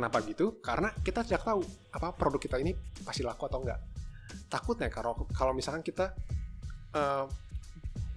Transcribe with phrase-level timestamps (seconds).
[0.00, 0.56] Kenapa gitu?
[0.64, 1.60] Karena kita tidak tahu
[1.92, 2.72] apa produk kita ini
[3.04, 3.76] pasti laku atau enggak.
[4.48, 6.16] Takutnya kalau kalau misalkan kita
[6.96, 7.28] uh,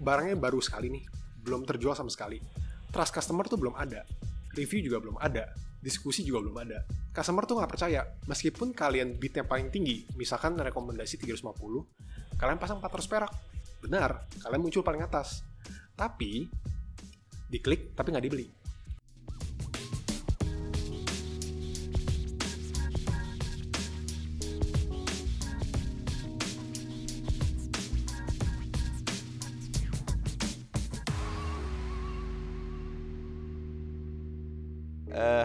[0.00, 1.04] barangnya baru sekali nih,
[1.44, 2.40] belum terjual sama sekali.
[2.88, 4.00] Trust customer tuh belum ada.
[4.56, 5.52] Review juga belum ada.
[5.84, 6.88] Diskusi juga belum ada.
[7.12, 8.00] Customer tuh nggak percaya.
[8.32, 13.32] Meskipun kalian bidnya paling tinggi, misalkan rekomendasi 350, kalian pasang 400 perak.
[13.84, 15.44] Benar, kalian muncul paling atas.
[15.92, 16.48] Tapi,
[17.52, 18.63] diklik tapi nggak dibeli.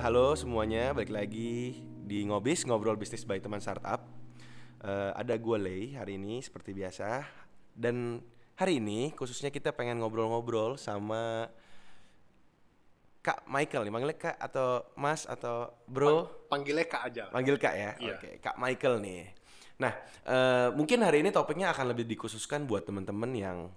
[0.09, 4.01] Halo semuanya, balik lagi di Ngobis, Ngobrol Bisnis by Teman Startup
[4.81, 7.21] uh, Ada gue Lei hari ini seperti biasa
[7.77, 8.17] Dan
[8.57, 11.45] hari ini khususnya kita pengen ngobrol-ngobrol sama
[13.21, 16.49] Kak Michael nih, manggilnya Kak atau Mas atau Bro?
[16.49, 17.91] Panggilnya Kak aja Panggil Kak ya?
[18.01, 18.17] Iya.
[18.17, 19.29] Oke, Kak Michael nih
[19.77, 19.93] Nah,
[20.25, 23.69] uh, mungkin hari ini topiknya akan lebih dikhususkan buat teman-teman yang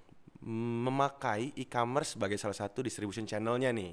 [0.49, 3.93] memakai e-commerce sebagai salah satu distribution channelnya nih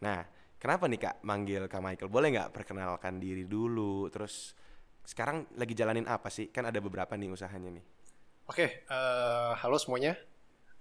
[0.00, 2.10] Nah, Kenapa nih kak manggil kak Michael?
[2.10, 4.10] Boleh nggak perkenalkan diri dulu?
[4.10, 4.58] Terus
[5.06, 6.50] sekarang lagi jalanin apa sih?
[6.50, 7.84] Kan ada beberapa nih usahanya nih.
[8.50, 10.18] Oke, uh, halo semuanya.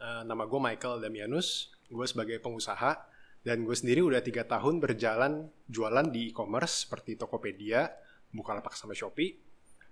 [0.02, 1.70] Uh, nama gue Michael Damianus.
[1.94, 3.06] Gue sebagai pengusaha
[3.46, 7.86] dan gue sendiri udah tiga tahun berjalan jualan di e-commerce seperti Tokopedia,
[8.34, 9.38] Bukalapak sama Shopee.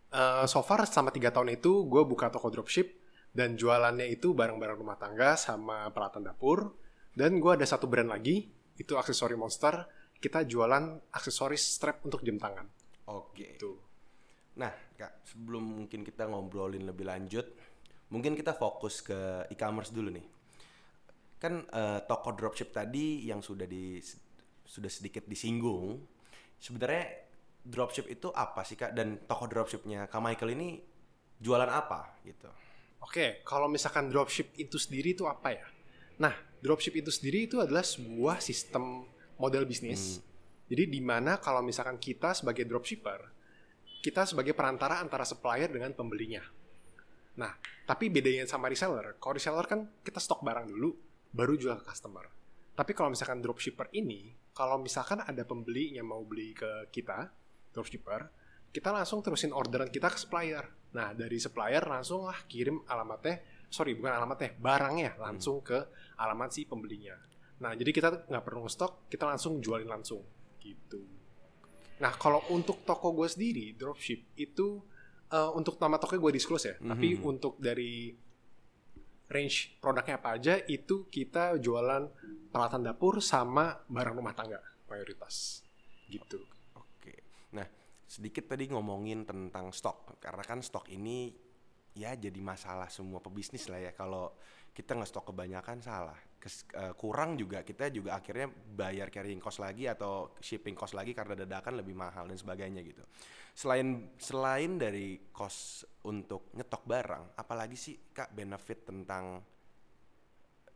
[0.09, 2.89] Uh, so far selama tiga tahun itu gue buka toko dropship
[3.37, 6.73] dan jualannya itu barang-barang rumah tangga sama peralatan dapur.
[7.13, 9.87] Dan gue ada satu brand lagi itu aksesori monster
[10.19, 12.67] kita jualan aksesoris strap untuk jam tangan.
[13.11, 13.59] Oke.
[13.59, 13.71] Itu
[14.55, 17.43] nah kak sebelum mungkin kita ngobrolin lebih lanjut
[18.07, 20.25] mungkin kita fokus ke e-commerce dulu nih.
[21.35, 23.99] Kan uh, toko dropship tadi yang sudah di
[24.63, 25.99] sudah sedikit disinggung
[26.55, 27.27] sebenarnya
[27.67, 28.95] dropship itu apa sih kak?
[28.95, 30.79] Dan toko dropshipnya kak Michael ini
[31.35, 32.47] jualan apa gitu?
[33.03, 35.67] Oke kalau misalkan dropship itu sendiri itu apa ya?
[36.15, 36.31] Nah,
[36.65, 39.05] dropship itu sendiri itu adalah sebuah sistem
[39.37, 40.17] model bisnis.
[40.17, 40.25] Hmm.
[40.73, 43.21] Jadi di mana kalau misalkan kita sebagai dropshipper,
[44.01, 46.41] kita sebagai perantara antara supplier dengan pembelinya.
[47.37, 47.53] Nah,
[47.85, 50.89] tapi bedanya sama reseller, kalau reseller kan kita stok barang dulu,
[51.29, 52.25] baru jual ke customer.
[52.73, 57.29] Tapi kalau misalkan dropshipper ini, kalau misalkan ada pembeli yang mau beli ke kita,
[57.77, 58.25] dropshipper,
[58.73, 60.65] kita langsung terusin orderan kita ke supplier.
[60.95, 63.39] Nah, dari supplier langsung lah kirim alamatnya
[63.69, 65.67] sorry bukan alamatnya barangnya langsung hmm.
[65.67, 65.79] ke
[66.19, 67.15] alamat si pembelinya
[67.59, 70.21] nah jadi kita nggak perlu stok kita langsung jualin langsung
[70.59, 71.01] gitu
[71.99, 74.83] nah kalau untuk toko gue sendiri dropship itu
[75.31, 76.91] uh, untuk nama toko gue disclose ya mm -hmm.
[76.91, 78.11] tapi untuk dari
[79.25, 82.03] range produknya apa aja itu kita jualan
[82.51, 85.65] peralatan dapur sama barang rumah tangga mayoritas
[86.11, 86.45] gitu
[86.77, 87.13] oke
[87.55, 87.65] nah
[88.05, 91.44] sedikit tadi ngomongin tentang stok karena kan stok ini
[91.95, 93.91] ya jadi masalah semua pebisnis lah ya.
[93.95, 94.35] Kalau
[94.75, 96.19] kita nggak stok kebanyakan salah.
[96.35, 101.15] Kes, uh, kurang juga kita juga akhirnya bayar carrying cost lagi atau shipping cost lagi
[101.15, 103.01] karena dadakan lebih mahal dan sebagainya gitu.
[103.55, 109.39] Selain selain dari cost untuk nyetok barang apalagi sih kak benefit tentang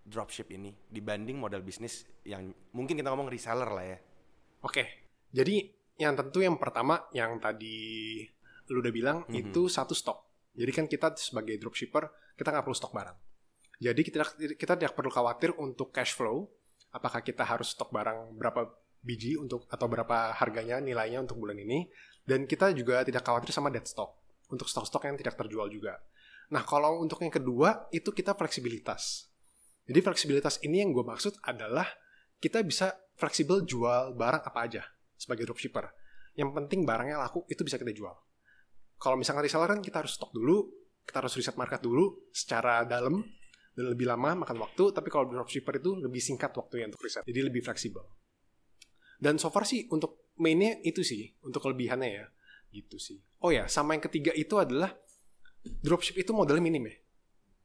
[0.10, 4.00] dropship ini dibanding model bisnis yang mungkin kita ngomong reseller lah ya?
[4.64, 5.06] Oke.
[5.30, 5.70] Jadi
[6.00, 8.24] yang tentu yang pertama yang tadi
[8.72, 9.42] lu udah bilang mm -hmm.
[9.44, 13.18] itu satu stok jadi kan kita sebagai dropshipper kita nggak perlu stok barang.
[13.80, 14.18] Jadi kita
[14.60, 16.48] kita tidak perlu khawatir untuk cash flow.
[16.90, 18.68] Apakah kita harus stok barang berapa
[19.00, 21.88] biji untuk atau berapa harganya nilainya untuk bulan ini?
[22.24, 26.02] Dan kita juga tidak khawatir sama dead stock untuk stok-stok yang tidak terjual juga.
[26.50, 29.30] Nah kalau untuk yang kedua itu kita fleksibilitas.
[29.86, 31.86] Jadi fleksibilitas ini yang gue maksud adalah
[32.42, 34.84] kita bisa fleksibel jual barang apa aja
[35.18, 35.88] sebagai dropshipper.
[36.38, 38.16] Yang penting barangnya laku itu bisa kita jual
[39.00, 40.68] kalau misalkan reseller kan kita harus stok dulu,
[41.08, 43.24] kita harus riset market dulu secara dalam
[43.74, 44.92] dan lebih lama makan waktu.
[44.92, 48.04] Tapi kalau dropshipper itu lebih singkat waktunya untuk riset, jadi lebih fleksibel.
[49.16, 52.26] Dan so far sih untuk mainnya itu sih, untuk kelebihannya ya,
[52.76, 53.20] gitu sih.
[53.40, 54.92] Oh ya, sama yang ketiga itu adalah
[55.64, 56.96] dropship itu modalnya minim ya,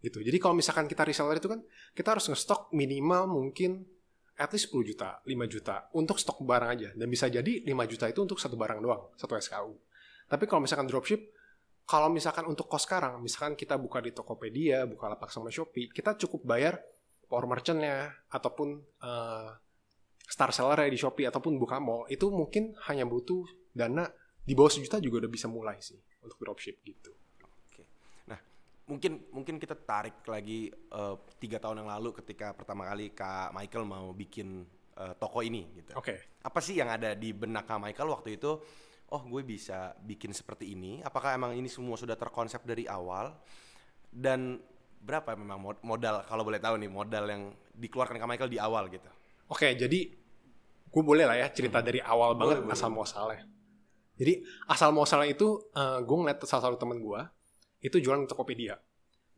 [0.06, 0.22] gitu.
[0.22, 1.62] Jadi kalau misalkan kita reseller itu kan
[1.94, 3.86] kita harus ngestok minimal mungkin
[4.34, 6.88] at least 10 juta, 5 juta untuk stok barang aja.
[6.94, 9.93] Dan bisa jadi 5 juta itu untuk satu barang doang, satu SKU.
[10.28, 11.20] Tapi kalau misalkan dropship,
[11.84, 16.16] kalau misalkan untuk kos sekarang, misalkan kita buka di Tokopedia, buka lapak sama Shopee, kita
[16.16, 16.80] cukup bayar
[17.28, 19.52] power merchantnya ataupun uh,
[20.24, 23.44] star seller di Shopee ataupun buka mall itu mungkin hanya butuh
[23.76, 24.08] dana
[24.44, 27.12] di bawah sejuta juga udah bisa mulai sih untuk dropship gitu.
[27.44, 27.84] Oke.
[28.28, 28.40] Nah,
[28.88, 33.84] mungkin mungkin kita tarik lagi uh, tiga tahun yang lalu ketika pertama kali Kak Michael
[33.84, 34.64] mau bikin
[34.96, 35.92] uh, toko ini gitu.
[35.96, 36.16] Oke.
[36.16, 36.18] Okay.
[36.44, 38.60] Apa sih yang ada di benak Kak Michael waktu itu?
[39.12, 41.04] Oh, gue bisa bikin seperti ini.
[41.04, 43.36] Apakah emang ini semua sudah terkonsep dari awal?
[44.08, 44.58] Dan
[45.04, 49.10] berapa memang modal kalau boleh tahu nih modal yang dikeluarkan Kak Michael di awal gitu?
[49.52, 50.08] Oke, okay, jadi
[50.88, 51.86] gue boleh lah ya cerita hmm.
[51.86, 52.74] dari awal boleh, banget boleh.
[52.78, 53.44] asal muasalnya.
[54.14, 54.32] Jadi
[54.70, 57.20] asal muasalnya itu uh, gue ngeliat salah satu temen gue
[57.82, 58.78] itu jualan di Tokopedia.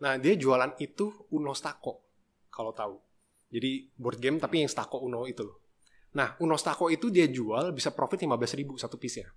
[0.05, 2.05] Nah dia jualan itu Uno Stako
[2.53, 3.01] kalau tahu.
[3.49, 5.65] Jadi board game tapi yang Stako Uno itu loh.
[6.13, 9.29] Nah Uno Stako itu dia jual bisa profit 15 ribu satu piece ya.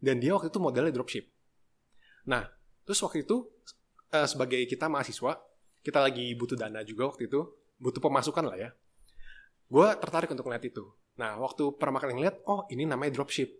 [0.00, 1.28] Dan dia waktu itu modelnya dropship.
[2.26, 2.48] Nah
[2.88, 3.46] terus waktu itu
[4.16, 5.38] uh, sebagai kita mahasiswa
[5.80, 7.40] kita lagi butuh dana juga waktu itu
[7.80, 8.70] butuh pemasukan lah ya.
[9.70, 10.84] Gue tertarik untuk ngeliat itu.
[11.20, 13.52] Nah waktu pertama kali ngeliat oh ini namanya dropship.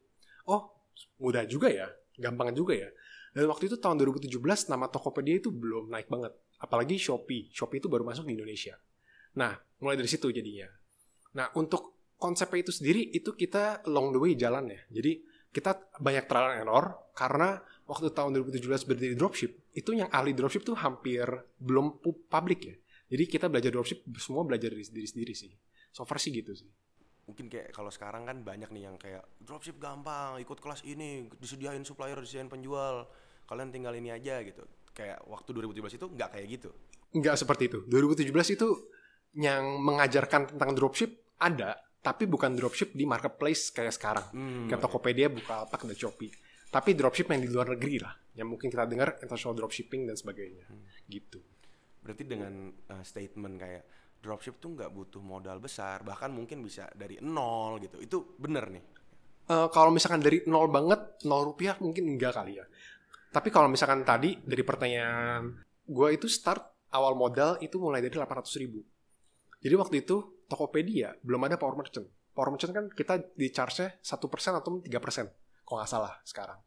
[0.49, 0.81] Oh
[1.21, 2.89] mudah juga ya, gampang juga ya.
[3.31, 4.43] Dan waktu itu tahun 2017
[4.73, 6.35] nama Tokopedia itu belum naik banget.
[6.59, 7.49] Apalagi Shopee.
[7.55, 8.75] Shopee itu baru masuk di Indonesia.
[9.39, 10.67] Nah, mulai dari situ jadinya.
[11.39, 14.83] Nah, untuk konsepnya itu sendiri itu kita long the way jalan ya.
[14.91, 20.31] Jadi kita banyak trial and error karena waktu tahun 2017 berdiri dropship, itu yang ahli
[20.31, 21.27] dropship tuh hampir
[21.59, 21.99] belum
[22.31, 22.77] publik ya.
[23.11, 25.51] Jadi kita belajar dropship semua belajar dari diri sendiri sih.
[25.91, 26.71] So far sih gitu sih
[27.31, 31.87] mungkin kayak kalau sekarang kan banyak nih yang kayak dropship gampang ikut kelas ini disediain
[31.87, 33.07] supplier disediain penjual
[33.47, 36.71] kalian tinggal ini aja gitu kayak waktu 2017 itu nggak kayak gitu
[37.15, 38.69] nggak seperti itu 2017 itu
[39.39, 44.27] yang mengajarkan tentang dropship ada tapi bukan dropship di marketplace kayak sekarang.
[44.33, 46.33] Hmm, kayak Tokopedia Bukalapak dan Shopee.
[46.73, 48.15] Tapi dropship yang di luar negeri lah.
[48.33, 50.65] Yang mungkin kita dengar international dropshipping dan sebagainya.
[50.69, 50.85] Hmm.
[51.11, 51.41] gitu.
[52.01, 53.85] Berarti dengan uh, statement kayak
[54.21, 58.01] dropship tuh nggak butuh modal besar bahkan mungkin bisa dari nol gitu.
[58.01, 58.85] Itu bener nih?
[59.51, 62.65] Uh, kalau misalkan dari nol banget nol rupiah mungkin enggak kali ya.
[63.31, 65.53] Tapi kalau misalkan tadi dari pertanyaan
[65.85, 68.81] gue itu start awal modal itu mulai dari 800 ribu.
[69.61, 74.27] Jadi waktu itu Tokopedia belum ada power merchant power merchant kan kita di charge-nya satu
[74.27, 75.31] persen atau tiga persen
[75.63, 76.59] kalau nggak salah sekarang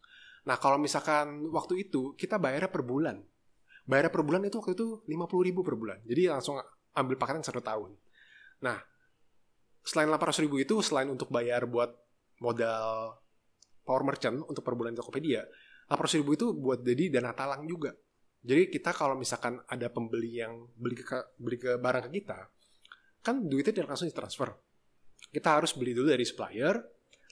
[0.47, 3.19] nah kalau misalkan waktu itu kita bayarnya per bulan
[3.83, 6.55] bayarnya per bulan itu waktu itu 50 ribu per bulan jadi langsung
[6.93, 7.97] ambil paketan satu tahun.
[8.63, 8.77] Nah,
[9.83, 11.91] selain 800 ribu itu, selain untuk bayar buat
[12.39, 13.17] modal
[13.83, 15.43] power merchant untuk per bulan Tokopedia,
[15.89, 17.91] 800 ribu itu buat jadi dana talang juga.
[18.43, 22.39] Jadi kita kalau misalkan ada pembeli yang beli ke, beli ke barang ke kita,
[23.23, 24.51] kan duitnya tidak langsung ditransfer.
[25.31, 26.75] Kita harus beli dulu dari supplier.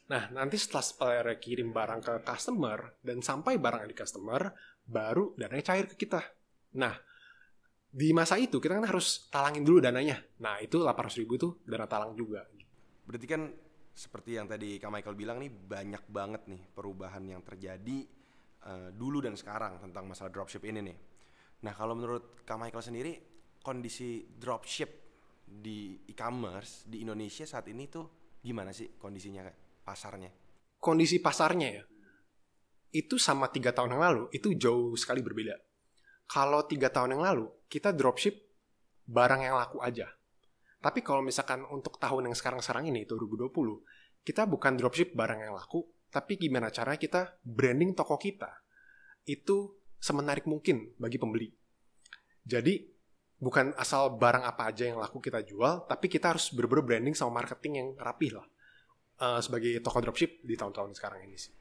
[0.07, 4.49] Nah, nanti setelah supplier kirim barang ke customer dan sampai barang di customer,
[4.87, 6.19] baru dananya cair ke kita.
[6.79, 6.95] Nah,
[7.91, 10.15] di masa itu kita kan harus talangin dulu dananya.
[10.39, 12.47] Nah itu 800 ribu itu dana talang juga.
[13.03, 13.51] Berarti kan
[13.91, 18.07] seperti yang tadi Kak Michael bilang nih banyak banget nih perubahan yang terjadi
[18.63, 20.97] uh, dulu dan sekarang tentang masalah dropship ini nih.
[21.67, 23.11] Nah kalau menurut Kak Michael sendiri
[23.59, 25.00] kondisi dropship
[25.51, 29.43] di e-commerce di Indonesia saat ini tuh gimana sih kondisinya
[29.83, 30.31] pasarnya?
[30.79, 31.83] Kondisi pasarnya ya
[32.91, 35.55] itu sama tiga tahun yang lalu itu jauh sekali berbeda
[36.27, 38.35] kalau tiga tahun yang lalu kita dropship
[39.07, 40.07] barang yang laku aja.
[40.81, 43.51] Tapi kalau misalkan untuk tahun yang sekarang-sekarang ini 2020,
[44.25, 48.49] kita bukan dropship barang yang laku, tapi gimana caranya kita branding toko kita
[49.29, 51.53] itu semenarik mungkin bagi pembeli.
[52.41, 52.81] Jadi
[53.41, 57.41] bukan asal barang apa aja yang laku kita jual, tapi kita harus bener-bener branding sama
[57.41, 58.45] marketing yang rapih lah
[59.17, 61.53] uh, sebagai toko dropship di tahun-tahun sekarang ini sih.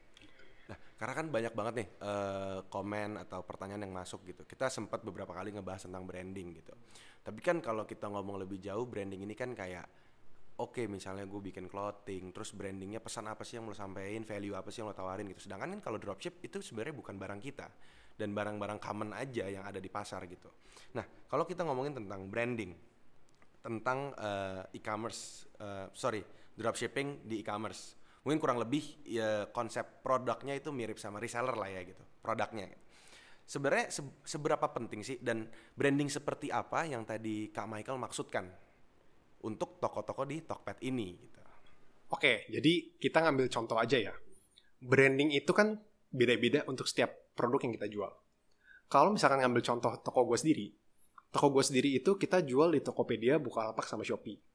[1.01, 4.45] Karena kan banyak banget nih uh, komen atau pertanyaan yang masuk gitu.
[4.45, 6.77] Kita sempat beberapa kali ngebahas tentang branding gitu.
[7.25, 9.89] Tapi kan kalau kita ngomong lebih jauh, branding ini kan kayak
[10.61, 14.69] oke misalnya gue bikin clothing, terus brandingnya pesan apa sih yang lo sampein, value apa
[14.69, 15.49] sih yang lo tawarin gitu.
[15.49, 17.65] Sedangkan kan kalau dropship itu sebenarnya bukan barang kita
[18.21, 20.53] dan barang-barang common aja yang ada di pasar gitu.
[20.93, 22.77] Nah kalau kita ngomongin tentang branding,
[23.65, 26.21] tentang uh, e-commerce, uh, sorry
[26.53, 31.81] dropshipping di e-commerce mungkin kurang lebih ya konsep produknya itu mirip sama reseller lah ya
[31.81, 32.69] gitu produknya
[33.49, 38.45] sebenarnya se seberapa penting sih dan branding seperti apa yang tadi Kak Michael maksudkan
[39.41, 41.41] untuk toko-toko di Tokped ini gitu.
[42.11, 44.13] Oke, jadi kita ngambil contoh aja ya.
[44.83, 45.79] Branding itu kan
[46.11, 48.11] beda-beda untuk setiap produk yang kita jual.
[48.91, 50.67] Kalau misalkan ngambil contoh toko gue sendiri,
[51.31, 54.51] toko gue sendiri itu kita jual di Tokopedia, Bukalapak, sama Shopee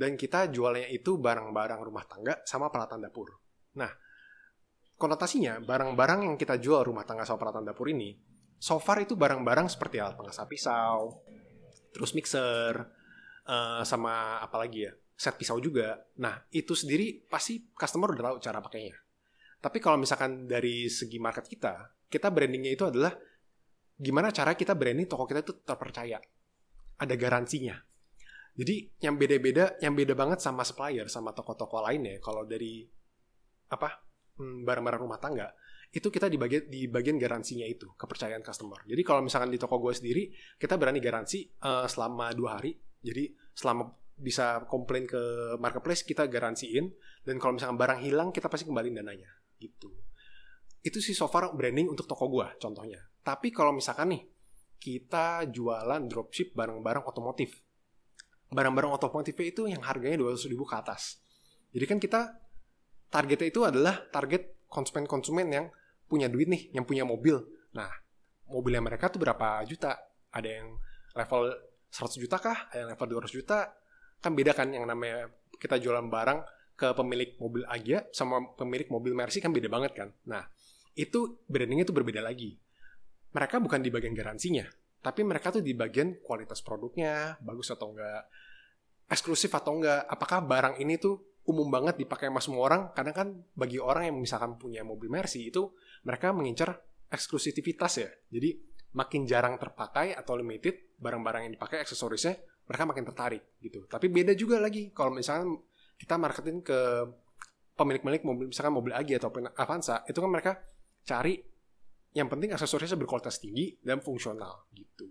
[0.00, 3.34] dan kita jualnya itu barang-barang rumah tangga sama peralatan dapur.
[3.76, 3.90] Nah,
[4.94, 8.14] konotasinya barang-barang yang kita jual rumah tangga sama peralatan dapur ini,
[8.56, 11.20] so far itu barang-barang seperti alat pengasah pisau,
[11.90, 12.74] terus mixer,
[13.44, 16.00] uh, sama apa lagi ya, set pisau juga.
[16.16, 18.96] Nah, itu sendiri pasti customer udah tahu cara pakainya.
[19.60, 23.14] Tapi kalau misalkan dari segi market kita, kita brandingnya itu adalah
[23.94, 26.18] gimana cara kita branding toko kita itu terpercaya.
[27.00, 27.80] Ada garansinya
[28.52, 32.84] Jadi yang beda-beda, yang beda banget sama supplier, sama toko-toko lainnya, kalau dari
[33.70, 34.04] apa
[34.36, 35.48] hmm, barang-barang rumah tangga,
[35.94, 38.82] itu kita di bagian di bagian garansinya itu kepercayaan customer.
[38.84, 42.74] Jadi kalau misalkan di toko gue sendiri, kita berani garansi uh, selama dua hari.
[43.00, 43.88] Jadi selama
[44.20, 46.92] bisa komplain ke marketplace kita garansiin
[47.24, 49.88] dan kalau misalkan barang hilang kita pasti kembaliin dananya gitu.
[50.80, 53.00] Itu sih so far branding untuk toko gue contohnya.
[53.20, 54.22] Tapi kalau misalkan nih
[54.80, 57.52] kita jualan dropship barang-barang otomotif
[58.50, 61.22] barang-barang otomotif itu yang harganya 200 ribu ke atas.
[61.70, 62.20] Jadi kan kita
[63.10, 65.66] targetnya itu adalah target konsumen-konsumen yang
[66.10, 67.38] punya duit nih, yang punya mobil.
[67.78, 67.90] Nah,
[68.50, 69.94] mobilnya mereka tuh berapa juta?
[70.34, 70.74] Ada yang
[71.14, 71.42] level
[71.94, 72.58] 100 juta kah?
[72.74, 73.58] Ada yang level 200 juta?
[74.18, 75.30] Kan beda kan yang namanya
[75.62, 76.38] kita jualan barang
[76.74, 80.08] ke pemilik mobil Agia sama pemilik mobil Mercy kan beda banget kan.
[80.26, 80.42] Nah,
[81.00, 82.60] itu brandingnya tuh berbeda lagi.
[83.32, 84.68] Mereka bukan di bagian garansinya,
[85.00, 88.28] tapi mereka tuh di bagian kualitas produknya bagus atau enggak
[89.08, 92.82] eksklusif atau enggak apakah barang ini tuh umum banget dipakai sama semua orang?
[92.92, 95.72] Kadang kan bagi orang yang misalkan punya mobil Mercy itu
[96.04, 98.10] mereka mengincar eksklusivitas ya.
[98.28, 98.60] Jadi
[98.92, 103.86] makin jarang terpakai atau limited barang-barang yang dipakai aksesorisnya mereka makin tertarik gitu.
[103.86, 105.58] Tapi beda juga lagi kalau misalkan
[105.96, 106.78] kita marketing ke
[107.74, 110.52] pemilik-pemilik mobil misalkan mobil Agi ataupun Avanza itu kan mereka
[111.04, 111.38] cari
[112.10, 115.06] yang penting aksesorisnya berkualitas tinggi dan fungsional gitu.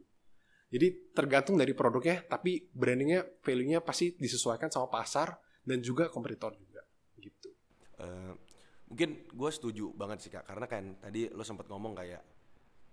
[0.70, 5.34] Jadi tergantung dari produknya, tapi brandingnya, value-nya pasti disesuaikan sama pasar
[5.66, 6.86] dan juga kompetitor juga
[7.18, 7.50] gitu.
[7.98, 8.38] Uh,
[8.86, 12.22] mungkin gue setuju banget sih kak, karena kan tadi lo sempat ngomong kayak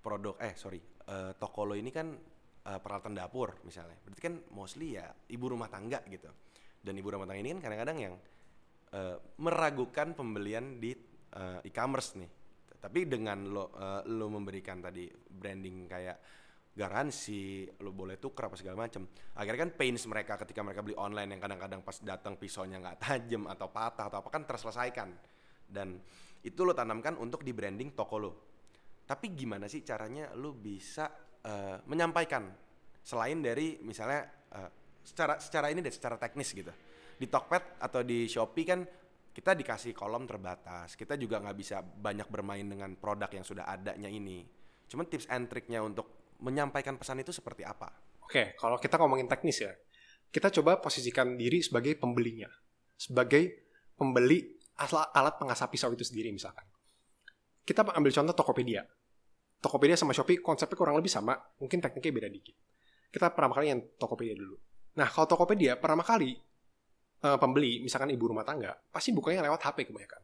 [0.01, 2.17] produk, eh sorry, uh, toko lo ini kan
[2.65, 6.33] uh, peralatan dapur misalnya, berarti kan mostly ya ibu rumah tangga gitu.
[6.81, 8.15] Dan ibu rumah tangga ini kan kadang-kadang yang
[8.97, 10.97] uh, meragukan pembelian di
[11.37, 12.31] uh, e-commerce nih
[12.87, 16.19] tapi dengan lo uh, lo memberikan tadi branding kayak
[16.71, 21.35] garansi lo boleh tuker apa segala macam akhirnya kan pains mereka ketika mereka beli online
[21.35, 25.11] yang kadang-kadang pas datang pisaunya nggak tajam atau patah atau apa kan terselesaikan.
[25.67, 25.99] Dan
[26.47, 28.33] itu lo tanamkan untuk di branding toko lo.
[29.03, 31.11] Tapi gimana sih caranya lo bisa
[31.43, 32.47] uh, menyampaikan?
[33.03, 34.71] Selain dari misalnya uh,
[35.03, 36.71] secara secara ini deh secara teknis gitu.
[37.19, 38.81] Di Tokped atau di Shopee kan
[39.37, 40.97] kita dikasih kolom terbatas.
[40.97, 44.49] Kita juga nggak bisa banyak bermain dengan produk yang sudah adanya ini.
[44.89, 47.93] Cuman tips and triknya untuk menyampaikan pesan itu seperti apa?
[48.25, 49.77] Oke kalau kita ngomongin teknis ya
[50.33, 52.49] kita coba posisikan diri sebagai pembelinya.
[52.97, 54.57] Sebagai pembeli
[55.13, 56.65] alat pengasap pisau itu sendiri misalkan.
[57.61, 58.89] Kita ambil contoh Tokopedia.
[59.61, 62.57] Tokopedia sama Shopee konsepnya kurang lebih sama mungkin tekniknya beda dikit.
[63.13, 64.57] Kita pertama kali yang Tokopedia dulu.
[64.97, 66.33] Nah kalau Tokopedia pertama kali
[67.27, 70.23] uh, pembeli, misalkan ibu rumah tangga, pasti bukanya lewat HP kebanyakan.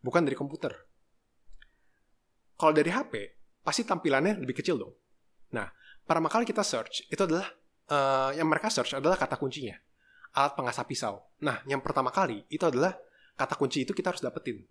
[0.00, 0.72] Bukan dari komputer.
[2.56, 3.12] Kalau dari HP,
[3.60, 4.96] pasti tampilannya lebih kecil dong.
[5.52, 5.68] Nah,
[6.08, 7.52] pertama kali kita search, itu adalah,
[7.92, 9.76] uh, yang mereka search adalah kata kuncinya.
[10.32, 11.20] Alat pengasap pisau.
[11.44, 12.96] Nah, yang pertama kali, itu adalah
[13.36, 14.64] kata kunci itu kita harus dapetin.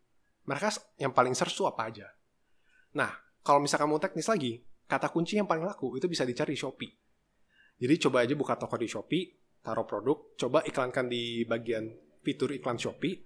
[0.43, 2.07] Mereka yang paling search itu apa aja.
[2.97, 3.11] Nah,
[3.45, 6.91] kalau misalkan mau teknis lagi, kata kunci yang paling laku itu bisa dicari di Shopee.
[7.77, 9.23] Jadi coba aja buka toko di Shopee,
[9.67, 11.91] taruh produk, coba iklankan di bagian
[12.23, 13.19] fitur iklan Shopee,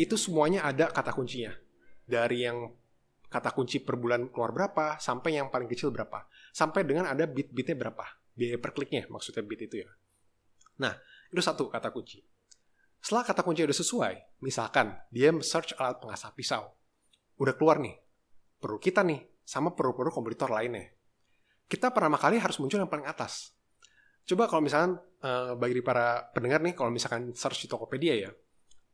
[0.00, 1.52] itu semuanya ada kata kuncinya.
[2.08, 2.64] Dari yang
[3.28, 6.24] kata kunci per bulan keluar berapa, sampai yang paling kecil berapa.
[6.56, 8.04] Sampai dengan ada bit-bitnya berapa.
[8.32, 9.90] Biaya per kliknya, maksudnya bit itu ya.
[10.80, 10.96] Nah,
[11.32, 12.24] itu satu kata kunci.
[13.00, 14.14] Setelah kata kunci udah sesuai,
[14.44, 16.72] misalkan dia search alat pengasah pisau.
[17.36, 17.96] Udah keluar nih,
[18.60, 20.92] perlu kita nih, sama perlu-perlu kompetitor lainnya.
[21.66, 23.55] Kita pertama kali harus muncul yang paling atas.
[24.26, 28.30] Coba kalau misalkan uh, bagi para pendengar nih, kalau misalkan search di Tokopedia ya,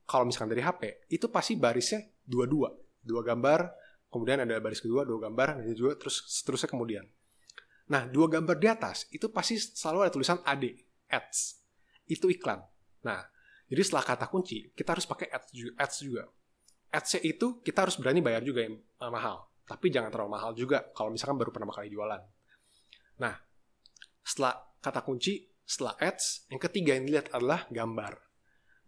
[0.05, 2.69] kalau misalkan dari HP, itu pasti barisnya dua-dua.
[3.01, 3.73] Dua gambar,
[4.13, 7.05] kemudian ada baris kedua, dua gambar, dan juga terus seterusnya kemudian.
[7.89, 10.69] Nah, dua gambar di atas, itu pasti selalu ada tulisan AD,
[11.09, 11.65] ads.
[12.05, 12.61] Itu iklan.
[13.03, 13.25] Nah,
[13.73, 15.73] jadi setelah kata kunci, kita harus pakai ads juga.
[15.81, 16.25] Ads juga.
[16.93, 19.49] ads itu kita harus berani bayar juga yang uh, mahal.
[19.65, 22.21] Tapi jangan terlalu mahal juga kalau misalkan baru pertama kali jualan.
[23.17, 23.33] Nah,
[24.21, 28.19] setelah kata kunci, setelah ads, yang ketiga yang dilihat adalah gambar.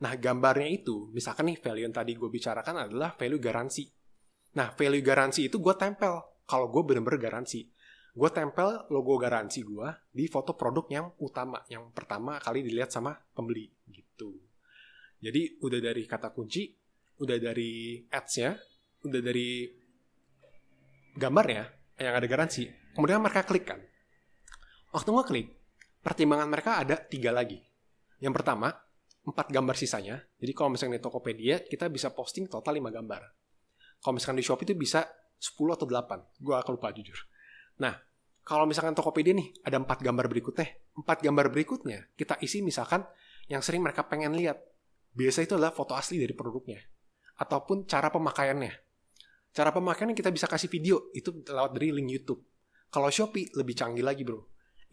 [0.03, 3.87] Nah, gambarnya itu, misalkan nih value yang tadi gue bicarakan adalah value garansi.
[4.59, 6.19] Nah, value garansi itu gue tempel.
[6.45, 7.71] Kalau gue bener-bener garansi.
[8.15, 11.63] Gue tempel logo garansi gue di foto produk yang utama.
[11.71, 13.71] Yang pertama kali dilihat sama pembeli.
[13.87, 14.35] Gitu.
[15.23, 16.69] Jadi, udah dari kata kunci,
[17.23, 18.53] udah dari ads-nya,
[19.07, 19.71] udah dari
[21.15, 21.65] gambarnya
[22.03, 22.67] yang ada garansi.
[22.93, 23.81] Kemudian mereka klik kan.
[24.95, 25.49] Waktu gue klik,
[26.05, 27.59] pertimbangan mereka ada tiga lagi.
[28.21, 28.69] Yang pertama,
[29.25, 30.21] empat gambar sisanya.
[30.37, 33.25] Jadi kalau misalnya di Tokopedia, kita bisa posting total lima gambar.
[34.05, 35.09] Kalau misalkan di Shopee itu bisa
[35.41, 36.41] 10 atau 8.
[36.45, 37.17] Gue akan lupa jujur.
[37.81, 37.97] Nah,
[38.45, 40.69] kalau misalkan Tokopedia nih ada empat gambar berikutnya,
[41.01, 43.01] empat gambar berikutnya kita isi misalkan
[43.49, 44.61] yang sering mereka pengen lihat.
[45.17, 46.77] Biasa itu adalah foto asli dari produknya
[47.41, 48.73] ataupun cara pemakaiannya.
[49.55, 52.43] Cara pemakaiannya kita bisa kasih video itu lewat dari link YouTube.
[52.91, 54.43] Kalau Shopee lebih canggih lagi bro,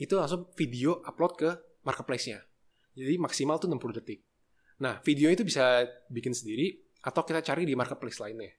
[0.02, 1.50] itu langsung video upload ke
[1.86, 2.42] marketplace-nya.
[2.98, 4.26] Jadi maksimal tuh 60 detik.
[4.82, 8.50] Nah video itu bisa bikin sendiri atau kita cari di marketplace lainnya.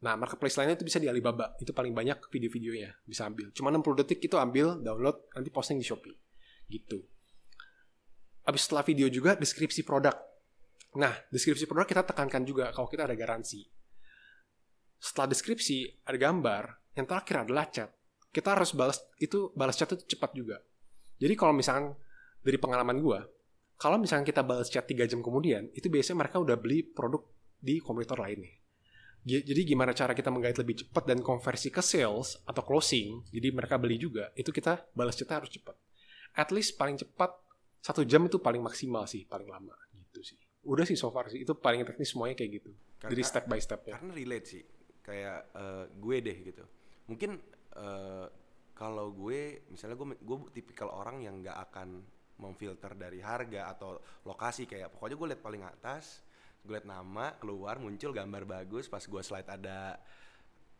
[0.00, 1.52] Nah, marketplace lainnya itu bisa di Alibaba.
[1.60, 3.52] Itu paling banyak video-videonya bisa ambil.
[3.52, 6.16] Cuma 60 detik itu ambil, download, nanti posting di Shopee.
[6.72, 7.04] Gitu.
[8.48, 10.16] Habis setelah video juga deskripsi produk.
[10.96, 13.68] Nah, deskripsi produk kita tekankan juga kalau kita ada garansi.
[14.96, 17.92] Setelah deskripsi ada gambar, yang terakhir adalah chat.
[18.32, 20.64] Kita harus balas itu balas chat itu cepat juga.
[21.20, 21.92] Jadi kalau misalkan
[22.40, 23.20] dari pengalaman gue,
[23.76, 27.20] kalau misalkan kita balas chat 3 jam kemudian, itu biasanya mereka udah beli produk
[27.60, 28.56] di kompetitor lainnya.
[29.20, 33.76] Jadi gimana cara kita menggait lebih cepat dan konversi ke sales atau closing, jadi mereka
[33.76, 35.76] beli juga, itu kita balas chatnya harus cepat.
[36.40, 37.36] At least paling cepat
[37.84, 40.40] satu jam itu paling maksimal sih, paling lama gitu sih.
[40.64, 42.72] Udah sih so far sih, itu paling teknis semuanya kayak gitu.
[42.96, 44.00] Karena, jadi step by step ya.
[44.00, 44.62] Karena relate sih,
[45.04, 46.64] kayak uh, gue deh gitu.
[47.08, 47.30] Mungkin
[47.76, 48.24] uh,
[48.80, 52.00] kalau gue, misalnya gue gue tipikal orang yang nggak akan
[52.40, 54.64] memfilter dari harga atau lokasi.
[54.64, 56.24] Kayak pokoknya gue lihat paling atas
[56.60, 59.96] gue liat nama keluar muncul gambar bagus pas gue slide ada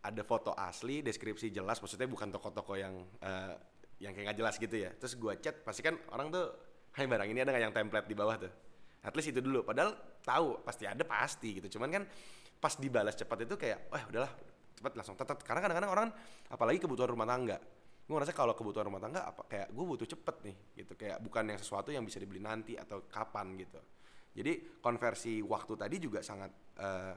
[0.05, 3.57] ada foto asli deskripsi jelas maksudnya bukan toko-toko yang uh,
[3.97, 4.91] yang kayak gak jelas gitu ya.
[4.97, 6.45] Terus gue chat pasti kan orang tuh
[6.97, 8.53] hai barang ini ada nggak yang template di bawah tuh?
[9.05, 9.61] At least itu dulu.
[9.61, 9.93] Padahal
[10.25, 11.77] tahu pasti ada pasti gitu.
[11.77, 12.03] Cuman kan
[12.61, 14.33] pas dibalas cepat itu kayak wah udahlah
[14.77, 15.45] cepat langsung tetet.
[15.45, 16.09] Karena kadang-kadang orang
[16.49, 17.61] apalagi kebutuhan rumah tangga
[18.11, 21.55] gue ngerasa kalau kebutuhan rumah tangga apa kayak gue butuh cepet nih gitu kayak bukan
[21.55, 23.79] yang sesuatu yang bisa dibeli nanti atau kapan gitu
[24.31, 27.15] jadi konversi waktu tadi juga sangat uh,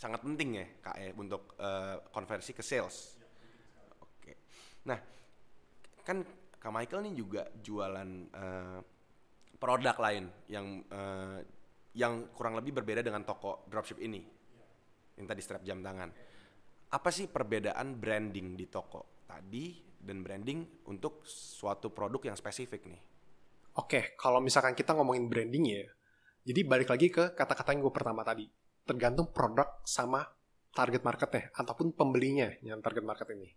[0.00, 3.20] sangat penting ya kak ya untuk uh, konversi ke sales.
[4.00, 4.32] Oke.
[4.88, 4.96] Nah
[6.00, 6.24] kan
[6.56, 8.80] kak Michael nih juga jualan uh,
[9.60, 11.38] produk lain yang uh,
[11.92, 14.24] yang kurang lebih berbeda dengan toko dropship ini
[15.20, 16.08] yang tadi strap jam tangan.
[16.90, 23.02] Apa sih perbedaan branding di toko tadi dan branding untuk suatu produk yang spesifik nih?
[23.78, 25.86] Oke, kalau misalkan kita ngomongin branding ya,
[26.42, 28.50] jadi balik lagi ke kata-kata yang gue pertama tadi.
[28.82, 30.26] Tergantung produk sama
[30.74, 33.54] target marketnya, ataupun pembelinya yang target market ini.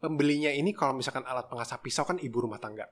[0.00, 2.88] Pembelinya ini kalau misalkan alat pengasah pisau kan ibu rumah tangga.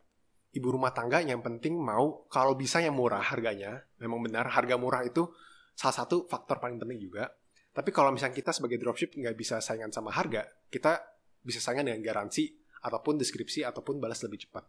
[0.48, 5.04] Ibu rumah tangga yang penting mau, kalau bisa yang murah harganya, memang benar harga murah
[5.04, 5.28] itu
[5.76, 7.28] salah satu faktor paling penting juga.
[7.72, 12.02] Tapi kalau misalnya kita sebagai dropship nggak bisa saingan sama harga, kita bisa saingan dengan
[12.02, 12.50] garansi,
[12.82, 14.64] ataupun deskripsi, ataupun balas lebih cepat.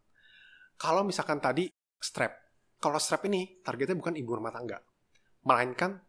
[0.79, 2.33] Kalau misalkan tadi strap.
[2.79, 4.79] Kalau strap ini targetnya bukan ibu rumah tangga,
[5.43, 5.99] melainkan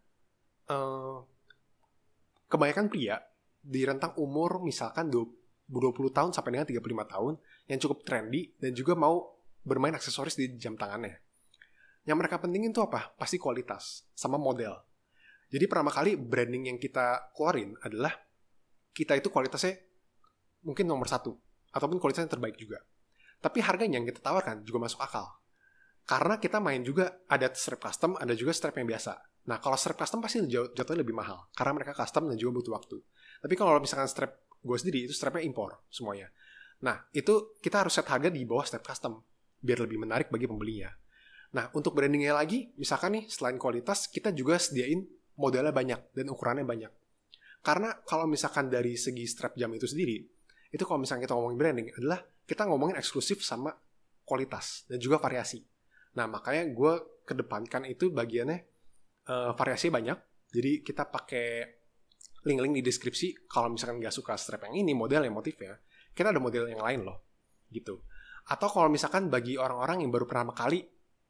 [0.70, 1.18] uh,
[2.46, 3.18] kebanyakan pria
[3.60, 5.34] di rentang umur misalkan 20
[6.14, 7.32] tahun sampai dengan 35 tahun
[7.66, 9.34] yang cukup trendy dan juga mau
[9.66, 11.18] bermain aksesoris di jam tangannya.
[12.06, 13.12] Yang mereka pentingin itu apa?
[13.18, 14.72] Pasti kualitas sama model.
[15.50, 18.14] Jadi pertama kali branding yang kita keluarin adalah
[18.94, 19.89] kita itu kualitasnya
[20.64, 21.36] mungkin nomor satu
[21.70, 22.82] ataupun kualitasnya terbaik juga.
[23.40, 25.26] Tapi harganya yang kita tawarkan juga masuk akal.
[26.04, 29.16] Karena kita main juga ada strap custom, ada juga strap yang biasa.
[29.48, 31.48] Nah, kalau strap custom pasti jatuhnya lebih mahal.
[31.56, 33.00] Karena mereka custom dan juga butuh waktu.
[33.40, 36.28] Tapi kalau misalkan strap gue sendiri, itu strapnya impor semuanya.
[36.84, 39.24] Nah, itu kita harus set harga di bawah strap custom.
[39.60, 40.92] Biar lebih menarik bagi pembelinya.
[41.56, 45.02] Nah, untuk brandingnya lagi, misalkan nih, selain kualitas, kita juga sediain
[45.40, 46.92] modelnya banyak dan ukurannya banyak.
[47.60, 50.20] Karena kalau misalkan dari segi strap jam itu sendiri,
[50.70, 53.74] itu kalau misalkan kita ngomongin branding adalah kita ngomongin eksklusif sama
[54.22, 55.62] kualitas dan juga variasi.
[56.14, 58.58] Nah, makanya gue kedepankan itu bagiannya
[59.30, 60.18] uh, variasi banyak.
[60.50, 61.78] Jadi kita pakai
[62.46, 63.46] link-link di deskripsi.
[63.46, 65.74] Kalau misalkan nggak suka strap yang ini, model yang motif ya,
[66.14, 67.18] kita ada model yang lain loh.
[67.70, 68.02] Gitu.
[68.50, 70.82] Atau kalau misalkan bagi orang-orang yang baru pertama kali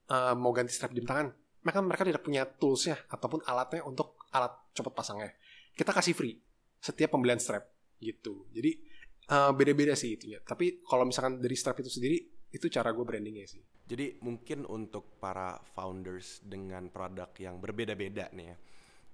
[0.09, 1.29] uh, mau ganti strap jam tangan,
[1.61, 5.37] mereka mereka tidak punya toolsnya ataupun alatnya untuk alat copot pasangnya.
[5.77, 6.37] Kita kasih free
[6.81, 7.69] setiap pembelian strap
[8.01, 8.49] gitu.
[8.57, 8.81] Jadi
[9.31, 10.41] uh, beda-beda sih itu ya.
[10.43, 12.19] Tapi kalau misalkan dari strap itu sendiri,
[12.51, 13.63] itu cara gue brandingnya sih.
[13.63, 18.57] Jadi mungkin untuk para founders dengan produk yang berbeda-beda nih ya,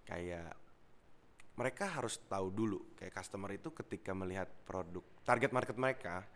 [0.08, 0.50] kayak
[1.56, 6.28] mereka harus tahu dulu kayak customer itu ketika melihat produk target market mereka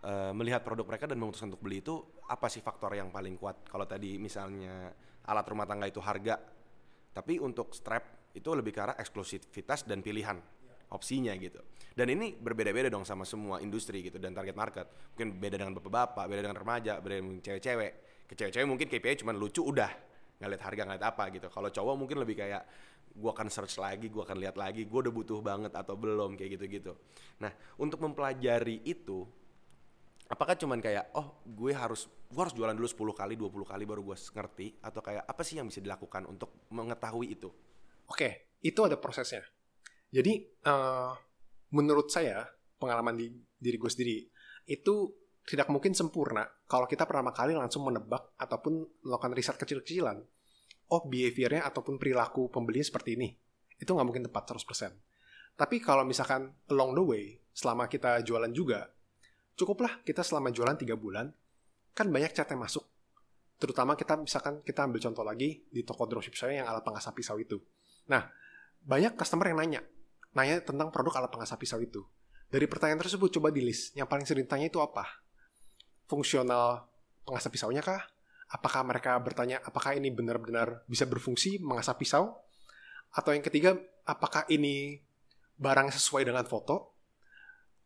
[0.00, 3.68] uh, melihat produk mereka dan memutuskan untuk beli itu apa sih faktor yang paling kuat
[3.68, 4.88] kalau tadi misalnya
[5.28, 6.40] alat rumah tangga itu harga
[7.12, 10.40] tapi untuk strap itu lebih ke arah eksklusivitas dan pilihan
[10.92, 11.60] opsinya gitu.
[11.92, 14.86] Dan ini berbeda-beda dong sama semua industri gitu dan target market.
[15.12, 17.92] Mungkin beda dengan bapak-bapak, beda dengan remaja, beda dengan cewek-cewek.
[18.28, 19.90] Ke cewek-cewek mungkin KPI cuma lucu udah
[20.40, 21.46] nggak lihat harga nggak lihat apa gitu.
[21.52, 22.62] Kalau cowok mungkin lebih kayak
[23.12, 26.56] gue akan search lagi, gue akan lihat lagi, gue udah butuh banget atau belum kayak
[26.56, 26.96] gitu-gitu.
[27.44, 29.28] Nah untuk mempelajari itu
[30.32, 34.00] apakah cuman kayak oh gue harus gue harus jualan dulu 10 kali 20 kali baru
[34.00, 37.52] gue ngerti atau kayak apa sih yang bisa dilakukan untuk mengetahui itu
[38.12, 39.40] Oke, itu ada prosesnya.
[40.12, 41.16] Jadi uh,
[41.72, 42.44] menurut saya
[42.76, 44.18] pengalaman di diri gue sendiri
[44.68, 45.08] itu
[45.42, 50.22] tidak mungkin sempurna kalau kita pertama kali langsung menebak ataupun melakukan riset kecil-kecilan.
[50.92, 53.32] Oh, behaviornya ataupun perilaku pembeli seperti ini.
[53.80, 54.92] Itu nggak mungkin tepat 100%.
[55.56, 57.24] Tapi kalau misalkan along the way,
[57.56, 58.92] selama kita jualan juga,
[59.56, 61.32] cukuplah kita selama jualan 3 bulan,
[61.96, 62.84] kan banyak chat yang masuk.
[63.56, 67.40] Terutama kita misalkan kita ambil contoh lagi di toko dropship saya yang alat pengasap pisau
[67.40, 67.56] itu.
[68.12, 68.28] Nah,
[68.82, 69.80] banyak customer yang nanya,
[70.32, 72.04] nanya tentang produk alat pengasap pisau itu.
[72.52, 73.96] Dari pertanyaan tersebut coba di list.
[73.96, 75.08] Yang paling sering ditanya itu apa?
[76.04, 76.84] Fungsional
[77.24, 78.04] pengasap pisaunya kah?
[78.52, 82.44] Apakah mereka bertanya apakah ini benar-benar bisa berfungsi mengasap pisau?
[83.12, 85.00] Atau yang ketiga, apakah ini
[85.56, 86.92] barang sesuai dengan foto?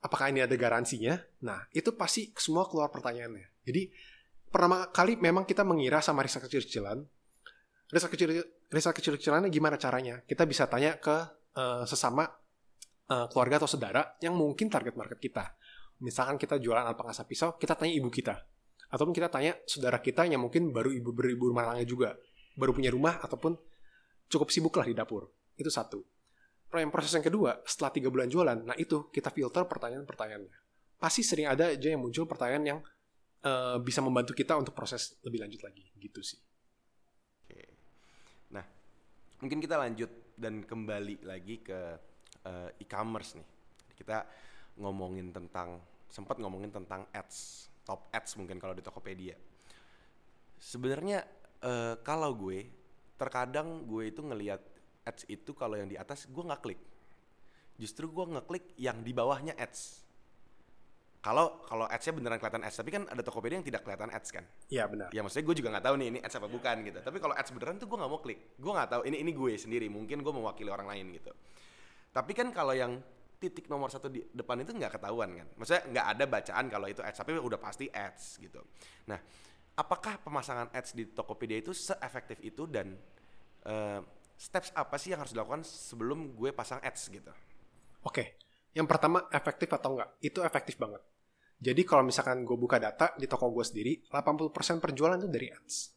[0.03, 1.19] Apakah ini ada garansinya?
[1.43, 3.63] Nah, itu pasti semua keluar pertanyaannya.
[3.67, 3.91] Jadi,
[4.51, 7.03] pertama kali memang kita mengira sama riset kecil-kecilan.
[7.91, 8.29] Riset kecil
[8.71, 10.23] riset kecil-kecilannya gimana caranya?
[10.27, 12.29] Kita bisa tanya ke uh, sesama
[13.11, 15.57] uh, keluarga atau saudara yang mungkin target market kita.
[16.05, 18.37] Misalkan kita jualan alat pengasap pisau, kita tanya ibu kita.
[18.93, 22.15] Ataupun kita tanya saudara kita yang mungkin baru ibu beribu rumah tangga juga.
[22.55, 23.57] Baru punya rumah ataupun
[24.29, 25.27] cukup sibuk lah di dapur.
[25.57, 26.05] Itu satu.
[26.77, 30.53] Yang proses yang kedua, setelah tiga bulan jualan, nah itu kita filter pertanyaan-pertanyaannya.
[31.01, 32.79] Pasti sering ada aja yang muncul pertanyaan yang
[33.49, 35.89] uh, bisa membantu kita untuk proses lebih lanjut lagi.
[35.97, 36.37] Gitu sih.
[38.53, 38.65] Nah,
[39.41, 41.81] mungkin kita lanjut dan kembali lagi ke
[42.45, 43.49] uh, e-commerce nih.
[43.97, 44.23] Kita
[44.77, 49.35] ngomongin tentang sempat ngomongin tentang ads, top ads mungkin kalau di Tokopedia.
[50.61, 51.25] Sebenarnya
[51.65, 52.69] uh, kalau gue
[53.17, 54.61] terkadang gue itu ngelihat
[55.09, 56.81] ads itu kalau yang di atas gue nggak klik.
[57.77, 60.06] Justru gue ngeklik yang di bawahnya ads
[61.27, 64.47] kalau kalau ads-nya beneran kelihatan ads, tapi kan ada Tokopedia yang tidak kelihatan ads kan?
[64.71, 65.11] Iya benar.
[65.11, 66.99] Ya maksudnya gue juga nggak tahu nih ini ads apa bukan gitu.
[67.03, 68.55] Tapi kalau ads beneran tuh gue nggak mau klik.
[68.55, 69.91] Gue nggak tahu ini ini gue sendiri.
[69.91, 71.35] Mungkin gue mewakili orang lain gitu.
[72.15, 73.03] Tapi kan kalau yang
[73.43, 75.49] titik nomor satu di depan itu nggak ketahuan kan?
[75.59, 78.63] Maksudnya nggak ada bacaan kalau itu ads, tapi udah pasti ads gitu.
[79.11, 79.19] Nah,
[79.75, 82.95] apakah pemasangan ads di Tokopedia itu seefektif itu dan
[83.67, 83.99] uh,
[84.39, 87.35] steps apa sih yang harus dilakukan sebelum gue pasang ads gitu?
[88.07, 88.39] Oke,
[88.79, 90.15] yang pertama efektif atau enggak?
[90.23, 91.16] Itu efektif banget
[91.57, 95.97] jadi kalau misalkan gue buka data di toko gue sendiri, 80% penjualan itu dari ads.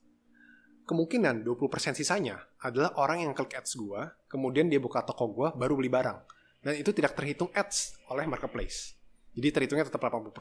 [0.88, 5.76] Kemungkinan 20% sisanya adalah orang yang klik ads gue, kemudian dia buka toko gue, baru
[5.76, 6.19] beli barang.
[6.63, 8.95] Dan itu tidak terhitung ads oleh marketplace.
[9.36, 10.32] Jadi terhitungnya tetap 80%.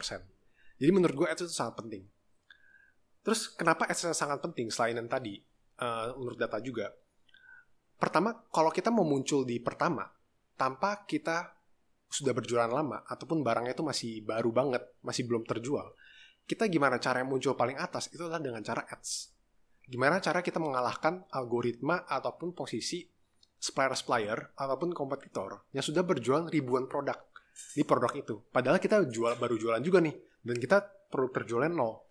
[0.79, 2.07] Jadi menurut gue ads itu sangat penting.
[3.19, 5.35] Terus kenapa ads sangat penting selain yang tadi,
[5.83, 6.95] uh, menurut data juga.
[7.99, 10.07] Pertama, kalau kita mau muncul di pertama,
[10.55, 11.58] tanpa kita
[12.09, 15.93] sudah berjualan lama ataupun barangnya itu masih baru banget, masih belum terjual,
[16.49, 19.29] kita gimana cara yang muncul paling atas itu adalah dengan cara ads.
[19.85, 23.05] Gimana cara kita mengalahkan algoritma ataupun posisi
[23.59, 27.21] supplier-supplier ataupun kompetitor yang sudah berjual ribuan produk
[27.77, 28.35] di produk itu.
[28.49, 30.77] Padahal kita jual baru jualan juga nih dan kita
[31.09, 32.01] perlu terjualan nol.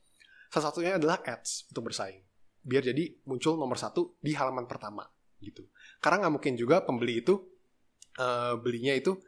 [0.55, 2.23] Salah satunya adalah ads untuk bersaing.
[2.63, 5.03] Biar jadi muncul nomor satu di halaman pertama
[5.43, 5.67] gitu.
[5.99, 7.35] Karena nggak mungkin juga pembeli itu
[8.23, 9.19] uh, belinya itu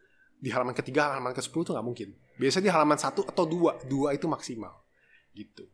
[0.40, 2.08] di halaman ketiga, halaman ke-10 itu nggak mungkin.
[2.40, 4.72] Biasanya di halaman satu atau dua, dua itu maksimal.
[5.36, 5.68] Gitu.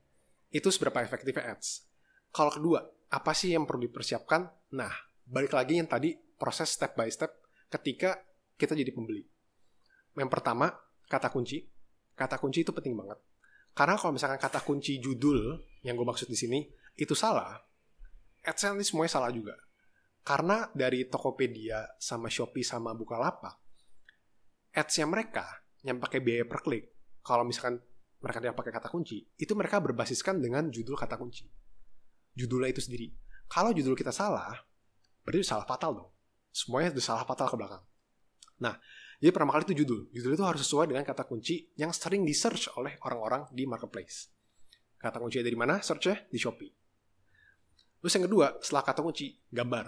[0.50, 1.87] Itu seberapa efektifnya ads.
[2.35, 2.83] Kalau kedua,
[3.14, 4.74] apa sih yang perlu dipersiapkan?
[4.74, 4.90] Nah,
[5.22, 7.31] balik lagi yang tadi proses step by step
[7.70, 8.18] ketika
[8.59, 9.22] kita jadi pembeli.
[10.18, 10.74] Yang pertama,
[11.07, 11.62] kata kunci.
[12.18, 13.22] Kata kunci itu penting banget.
[13.70, 16.66] Karena kalau misalkan kata kunci judul yang gue maksud di sini
[16.98, 17.55] itu salah,
[18.42, 19.55] ads ini semuanya salah juga.
[20.26, 23.65] Karena dari Tokopedia sama Shopee sama Bukalapak
[24.77, 25.49] ads-nya mereka
[25.81, 26.93] yang pakai biaya per klik,
[27.25, 27.81] kalau misalkan
[28.21, 31.49] mereka yang pakai kata kunci, itu mereka berbasiskan dengan judul kata kunci.
[32.37, 33.09] Judulnya itu sendiri.
[33.49, 34.53] Kalau judul kita salah,
[35.25, 36.11] berarti salah fatal dong.
[36.53, 37.83] Semuanya sudah salah fatal ke belakang.
[38.61, 38.75] Nah,
[39.21, 40.01] jadi pertama kali itu judul.
[40.12, 44.29] Judul itu harus sesuai dengan kata kunci yang sering di-search oleh orang-orang di marketplace.
[44.97, 45.81] Kata kunci dari mana?
[45.81, 46.73] Search-nya di Shopee.
[48.01, 49.87] Terus yang kedua, setelah kata kunci, gambar.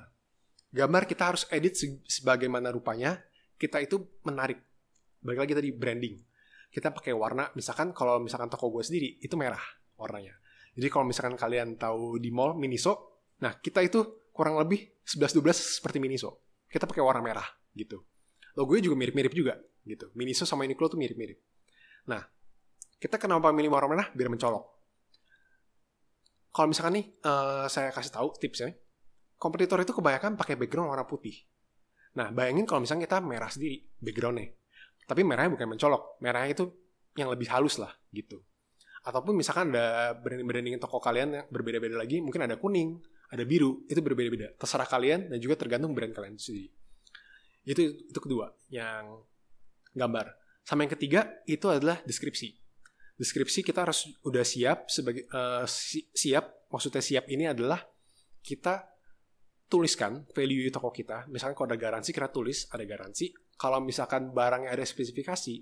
[0.68, 3.16] Gambar kita harus edit sebagaimana rupanya,
[3.56, 4.67] kita itu menarik
[5.22, 6.16] balik lagi tadi branding.
[6.68, 9.60] Kita pakai warna misalkan kalau misalkan toko gue sendiri itu merah
[9.96, 10.36] warnanya.
[10.76, 15.98] Jadi kalau misalkan kalian tahu di mall Miniso nah kita itu kurang lebih 11-12 seperti
[15.98, 16.44] Miniso.
[16.68, 18.04] Kita pakai warna merah gitu.
[18.58, 19.54] Logonya juga mirip-mirip juga
[19.86, 20.12] gitu.
[20.18, 21.38] Miniso sama Uniqlo tuh mirip-mirip.
[22.10, 22.22] Nah
[22.98, 24.06] kita kenapa milih warna merah?
[24.12, 24.64] Biar mencolok.
[26.52, 28.74] Kalau misalkan nih uh, saya kasih tahu tipsnya
[29.38, 31.46] kompetitor itu kebanyakan pakai background warna putih.
[32.18, 34.57] Nah bayangin kalau misalnya kita merah sendiri backgroundnya
[35.08, 36.64] tapi merahnya bukan mencolok merahnya itu
[37.16, 38.44] yang lebih halus lah gitu
[39.08, 43.00] ataupun misalkan ada branding-branding toko kalian yang berbeda-beda lagi, mungkin ada kuning,
[43.32, 44.52] ada biru, itu berbeda-beda.
[44.60, 46.68] Terserah kalian dan juga tergantung brand kalian sendiri.
[47.64, 47.80] Itu
[48.12, 49.24] itu kedua, yang
[49.96, 50.36] gambar.
[50.60, 52.52] Sama yang ketiga itu adalah deskripsi.
[53.16, 57.80] Deskripsi kita harus udah siap sebagai uh, si, siap, maksudnya siap ini adalah
[58.44, 58.86] kita
[59.68, 61.28] tuliskan value toko kita.
[61.28, 63.30] Misalkan kalau ada garansi kita tulis ada garansi.
[63.54, 65.54] Kalau misalkan barangnya ada spesifikasi,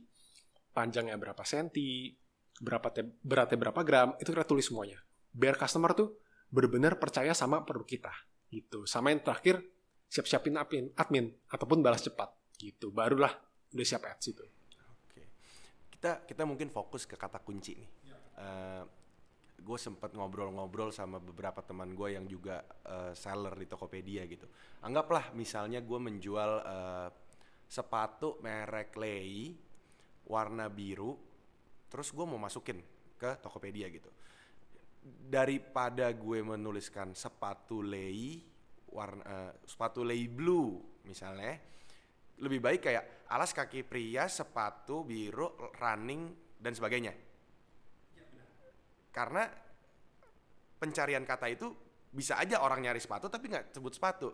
[0.70, 2.14] panjangnya berapa senti,
[2.62, 5.02] berapa te, beratnya berapa gram, itu kita tulis semuanya.
[5.34, 6.16] Biar customer tuh
[6.48, 8.12] benar-benar percaya sama produk kita.
[8.46, 8.86] Gitu.
[8.86, 9.60] Sama yang terakhir,
[10.06, 12.30] siap-siapin admin, admin ataupun balas cepat.
[12.56, 12.94] Gitu.
[12.94, 13.32] Barulah
[13.74, 14.44] udah siap ads itu.
[15.02, 15.22] Oke.
[15.90, 17.90] Kita kita mungkin fokus ke kata kunci nih.
[18.06, 18.16] Ya.
[18.36, 18.82] Uh,
[19.56, 24.46] gue sempet ngobrol-ngobrol sama beberapa teman gue yang juga uh, seller di Tokopedia gitu.
[24.84, 27.08] Anggaplah misalnya gue menjual uh,
[27.66, 29.66] sepatu merek Lei
[30.26, 31.14] warna biru
[31.86, 32.82] terus gue mau masukin
[33.16, 34.10] ke Tokopedia gitu
[35.06, 38.42] daripada gue menuliskan sepatu lei
[38.90, 41.54] warna uh, sepatu lei blue misalnya
[42.42, 47.14] lebih baik kayak alas kaki pria sepatu biru running dan sebagainya
[49.16, 49.48] karena
[50.76, 51.72] pencarian kata itu
[52.12, 54.28] bisa aja orang nyari sepatu tapi nggak sebut sepatu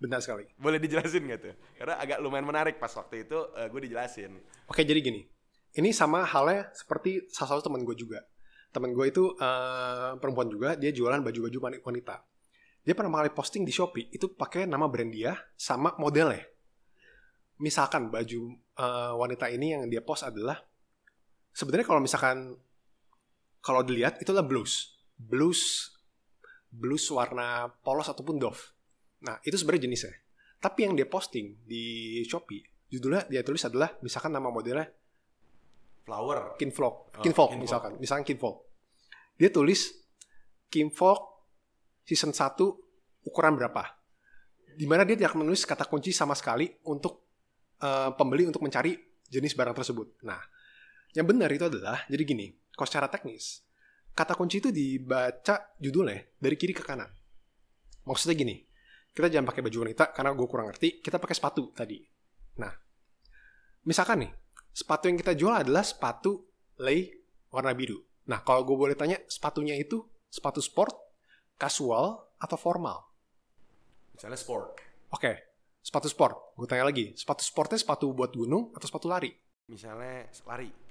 [0.00, 0.48] Benar sekali.
[0.56, 1.54] Boleh dijelasin gak tuh?
[1.76, 4.32] Karena agak lumayan menarik pas waktu itu uh, gue dijelasin.
[4.64, 5.28] Oke, jadi gini.
[5.76, 8.24] Ini sama halnya seperti salah satu teman gue juga.
[8.72, 12.16] Teman gue itu uh, perempuan juga, dia jualan baju-baju wanita.
[12.80, 16.48] Dia pernah kali posting di Shopee, itu pakai nama brand dia sama modelnya.
[17.60, 20.64] Misalkan baju uh, wanita ini yang dia post adalah
[21.52, 22.56] sebenarnya kalau misalkan
[23.60, 24.98] kalau dilihat itu adalah blues.
[25.20, 25.92] Blues
[26.70, 28.70] blues warna polos ataupun doff
[29.20, 30.14] Nah, itu sebenarnya jenisnya.
[30.60, 34.88] Tapi yang dia posting di Shopee, judulnya dia tulis adalah misalkan nama modelnya
[36.04, 36.56] Flower.
[36.56, 37.20] Kinfolk.
[37.20, 38.00] Oh, Kinfolk misalkan.
[38.00, 38.64] Misalkan Kinfolk.
[39.36, 39.92] Dia tulis
[40.72, 41.20] Kinfolk
[42.08, 42.56] season 1
[43.28, 43.84] ukuran berapa.
[44.72, 47.28] Di mana dia tidak menulis kata kunci sama sekali untuk
[47.84, 48.96] uh, pembeli untuk mencari
[49.28, 50.24] jenis barang tersebut.
[50.24, 50.40] Nah,
[51.12, 52.48] yang benar itu adalah, jadi gini,
[52.80, 53.60] kalau secara teknis,
[54.16, 57.12] kata kunci itu dibaca judulnya dari kiri ke kanan.
[58.08, 58.56] Maksudnya gini,
[59.12, 62.00] kita jangan pakai baju wanita karena gue kurang ngerti kita pakai sepatu tadi.
[62.56, 62.72] Nah
[63.84, 64.32] misalkan nih
[64.72, 66.46] sepatu yang kita jual adalah sepatu
[66.80, 67.10] lay
[67.52, 68.00] warna biru.
[68.32, 70.00] Nah kalau gue boleh tanya sepatunya itu
[70.32, 70.96] sepatu sport
[71.60, 72.96] casual atau formal?
[74.16, 74.80] Misalnya sport.
[75.12, 75.36] Oke okay.
[75.84, 76.56] sepatu sport.
[76.56, 79.34] Gue tanya lagi sepatu sportnya sepatu buat gunung atau sepatu lari?
[79.68, 80.89] Misalnya lari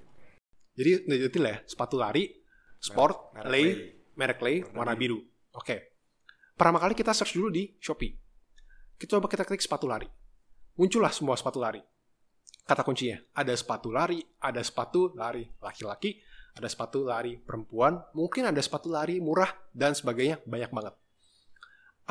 [0.79, 2.31] jadi udah detail ya sepatu lari
[2.79, 3.75] sport merek, merek lay, lay
[4.15, 5.27] merek lay warna, warna biru, biru.
[5.51, 5.79] oke okay.
[6.59, 8.11] Pertama kali kita search dulu di Shopee.
[8.99, 10.11] Kita coba kita klik sepatu lari.
[10.75, 11.79] Muncullah semua sepatu lari.
[12.67, 16.19] Kata kuncinya, ada sepatu lari, ada sepatu lari laki-laki,
[16.59, 20.99] ada sepatu lari perempuan, mungkin ada sepatu lari murah, dan sebagainya, banyak banget.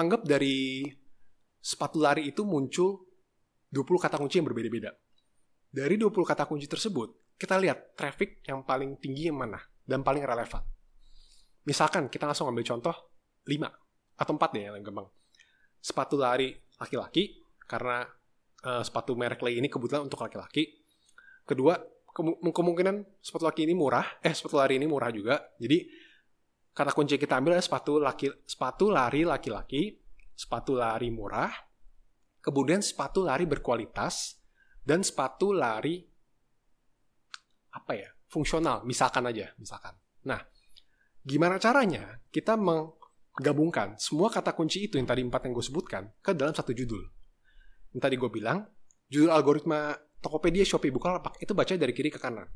[0.01, 0.81] Anggap dari
[1.61, 3.05] sepatu lari itu muncul
[3.69, 4.97] 20 kata kunci yang berbeda-beda.
[5.69, 10.27] Dari 20 kata kunci tersebut, kita lihat traffic yang paling tinggi yang mana, dan paling
[10.27, 10.61] relevan.
[11.65, 13.15] Misalkan kita langsung ambil contoh
[13.47, 15.07] 5 atau empat deh yang gampang.
[15.79, 18.03] Sepatu lari laki-laki karena
[18.67, 20.83] uh, sepatu merek Lay ini kebetulan untuk laki-laki.
[21.47, 22.21] Kedua, ke
[22.51, 25.39] kemungkinan sepatu laki ini murah, eh sepatu lari ini murah juga.
[25.57, 25.87] Jadi
[26.75, 29.95] kata kunci kita ambil adalah sepatu laki sepatu lari laki-laki,
[30.35, 31.53] sepatu lari murah,
[32.43, 34.43] kemudian sepatu lari berkualitas
[34.83, 36.18] dan sepatu lari
[37.73, 38.11] apa ya?
[38.29, 39.97] fungsional, misalkan aja, misalkan.
[40.29, 40.39] Nah,
[41.25, 42.93] gimana caranya kita meng
[43.39, 47.01] gabungkan semua kata kunci itu yang tadi empat yang gue sebutkan ke dalam satu judul.
[47.97, 48.69] Yang tadi gue bilang,
[49.09, 52.47] judul algoritma Tokopedia, Shopee, Bukalapak itu baca dari kiri ke kanan.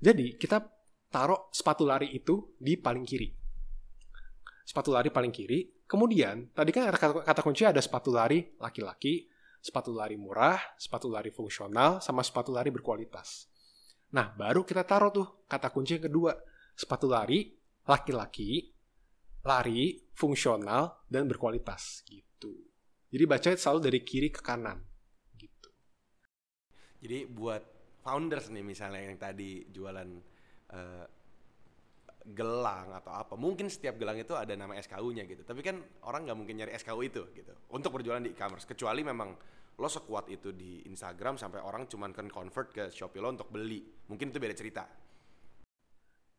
[0.00, 0.64] Jadi kita
[1.12, 3.28] taruh sepatu lari itu di paling kiri.
[4.64, 5.84] Sepatu lari paling kiri.
[5.88, 9.28] Kemudian tadi kan kata, kata kunci ada sepatu lari laki-laki,
[9.60, 13.48] sepatu lari murah, sepatu lari fungsional, sama sepatu lari berkualitas.
[14.08, 16.32] Nah, baru kita taruh tuh kata kunci yang kedua.
[16.78, 18.68] Sepatu lari laki-laki,
[19.48, 22.52] lari, fungsional, dan berkualitas gitu.
[23.08, 24.76] Jadi baca selalu dari kiri ke kanan
[25.40, 25.72] gitu.
[27.00, 27.64] Jadi buat
[28.04, 30.08] founders nih misalnya yang tadi jualan
[30.76, 31.06] uh,
[32.28, 35.40] gelang atau apa, mungkin setiap gelang itu ada nama SKU-nya gitu.
[35.48, 39.32] Tapi kan orang nggak mungkin nyari SKU itu gitu untuk berjualan di e-commerce kecuali memang
[39.78, 43.86] lo sekuat itu di Instagram sampai orang cuman kan convert ke Shopee lo untuk beli.
[44.10, 44.82] Mungkin itu beda cerita.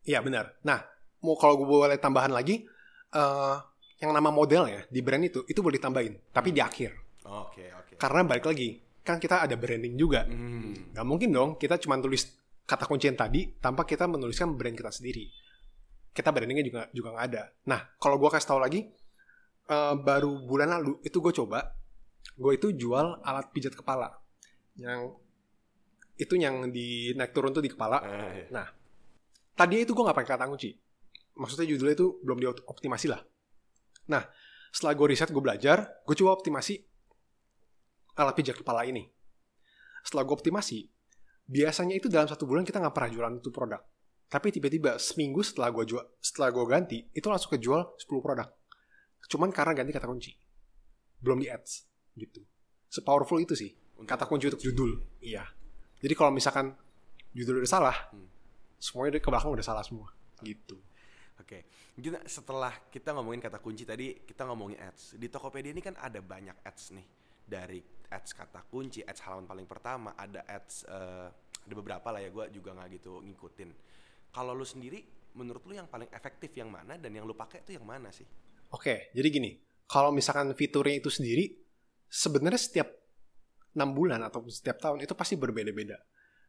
[0.04, 0.60] Iya benar.
[0.67, 0.80] Nah,
[1.23, 2.67] mau kalau gue boleh tambahan lagi,
[3.15, 3.56] uh,
[3.99, 6.91] yang nama modelnya di brand itu itu boleh ditambahin tapi di akhir.
[7.28, 7.86] Oke okay, oke.
[7.91, 7.95] Okay.
[7.99, 10.23] Karena balik lagi kan kita ada branding juga.
[10.28, 10.95] Hmm.
[10.95, 12.28] Gak mungkin dong kita cuma tulis
[12.63, 15.25] kata kunci yang tadi tanpa kita menuliskan brand kita sendiri.
[16.10, 17.43] kita brandingnya juga juga nggak ada.
[17.69, 18.82] Nah, kalau gue kasih tahu lagi,
[19.71, 21.78] uh, baru bulan lalu itu gue coba,
[22.39, 24.15] gue itu jual alat pijat kepala
[24.80, 25.12] yang
[26.19, 28.04] itu yang di naik turun tuh di kepala.
[28.04, 28.45] Eh, iya.
[28.52, 28.67] Nah,
[29.56, 30.75] tadi itu gue nggak pakai kata kunci.
[31.39, 33.23] Maksudnya judulnya itu belum dioptimasi lah.
[34.12, 34.23] Nah,
[34.71, 36.75] setelah gue riset, gue belajar, gue coba optimasi
[38.19, 39.08] alat pijat kepala ini.
[40.04, 40.91] Setelah gue optimasi,
[41.47, 43.80] biasanya itu dalam satu bulan kita nggak pernah jualan itu produk.
[44.30, 48.47] Tapi tiba-tiba seminggu setelah gue jual, setelah gue ganti, itu langsung kejual 10 produk.
[49.32, 50.36] Cuman karena ganti kata kunci.
[51.17, 51.88] Belum di ads.
[52.15, 52.41] Gitu.
[52.89, 53.74] Sepowerful itu sih.
[54.06, 54.98] Kata kunci untuk judul.
[55.19, 55.43] Iya.
[56.00, 56.72] Jadi kalau misalkan
[57.36, 58.28] judul udah salah, Hmm.
[58.80, 60.10] semuanya ke belakang udah salah semua.
[60.39, 60.80] Gitu.
[61.39, 65.15] Oke, mungkin setelah kita ngomongin kata kunci tadi, kita ngomongin ads.
[65.15, 67.08] Di Tokopedia ini kan ada banyak ads nih.
[67.48, 67.80] Dari
[68.12, 71.28] ads kata kunci, ads halaman paling pertama, ada ads, eh,
[71.63, 73.69] ada beberapa lah ya, gue juga nggak gitu ngikutin.
[74.36, 75.00] Kalau lu sendiri,
[75.36, 78.28] menurut lu yang paling efektif yang mana dan yang lu pakai itu yang mana sih?
[78.76, 79.52] Oke, jadi gini.
[79.89, 81.50] Kalau misalkan fiturnya itu sendiri,
[82.10, 82.89] sebenarnya setiap
[83.78, 85.95] 6 bulan atau setiap tahun itu pasti berbeda-beda.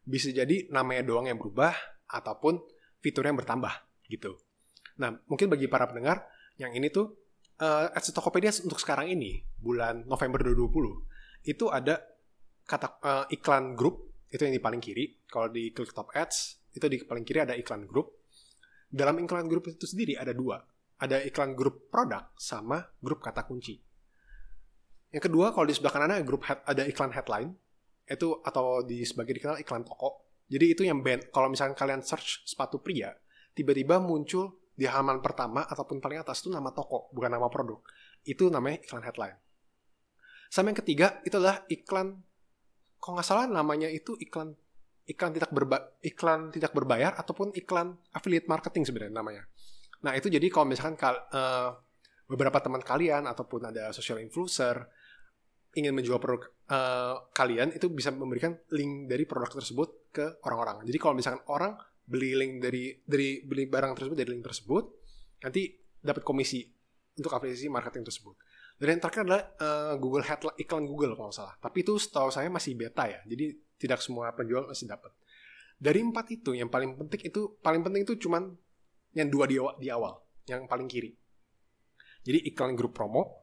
[0.03, 1.77] Bisa jadi namanya doang yang berubah,
[2.11, 2.59] ataupun
[2.99, 3.71] fiturnya yang bertambah,
[4.11, 4.35] gitu.
[4.99, 6.27] Nah, mungkin bagi para pendengar,
[6.59, 7.15] yang ini tuh,
[7.63, 11.97] uh, ads Tokopedia untuk sekarang ini, bulan November 2020, itu ada
[12.69, 15.25] kata eh, iklan grup, itu yang di paling kiri.
[15.27, 18.29] Kalau di klik top ads, itu di paling kiri ada iklan grup.
[18.87, 20.61] Dalam iklan grup itu sendiri ada dua,
[21.01, 23.79] ada iklan grup produk sama grup kata kunci.
[25.11, 27.51] Yang kedua, kalau di sebelah kanan ada grup head, ada iklan headline,
[28.07, 30.27] itu atau di sebagai dikenal iklan toko.
[30.51, 31.31] Jadi itu yang band.
[31.31, 33.15] Kalau misalnya kalian search sepatu pria,
[33.55, 37.79] tiba-tiba muncul di halaman pertama ataupun paling atas itu nama toko, bukan nama produk.
[38.27, 39.39] Itu namanya iklan headline.
[40.51, 42.19] Sama yang ketiga itu adalah iklan,
[42.99, 44.59] kalau nggak salah namanya itu iklan
[45.11, 49.43] iklan tidak berba, iklan tidak berbayar ataupun iklan affiliate marketing sebenarnya namanya.
[50.07, 50.97] Nah itu jadi kalau misalkan
[51.35, 51.71] eh,
[52.31, 54.87] beberapa teman kalian ataupun ada social influencer
[55.75, 60.83] ingin menjual produk eh, kalian itu bisa memberikan link dari produk tersebut ke orang-orang.
[60.87, 64.85] Jadi kalau misalkan orang beli link dari dari beli barang tersebut dari link tersebut
[65.47, 65.71] nanti
[66.03, 66.67] dapat komisi
[67.15, 68.35] untuk afiliasi marketing tersebut.
[68.81, 71.55] Dan yang terakhir adalah eh, Google Headline iklan Google kalau salah.
[71.61, 73.21] Tapi itu setahu saya masih beta ya.
[73.29, 75.13] Jadi tidak semua penjual masih dapat.
[75.81, 78.53] Dari empat itu yang paling penting itu paling penting itu cuman
[79.17, 80.13] yang dua di awal, di awal
[80.45, 81.15] yang paling kiri.
[82.21, 83.40] Jadi iklan grup promo,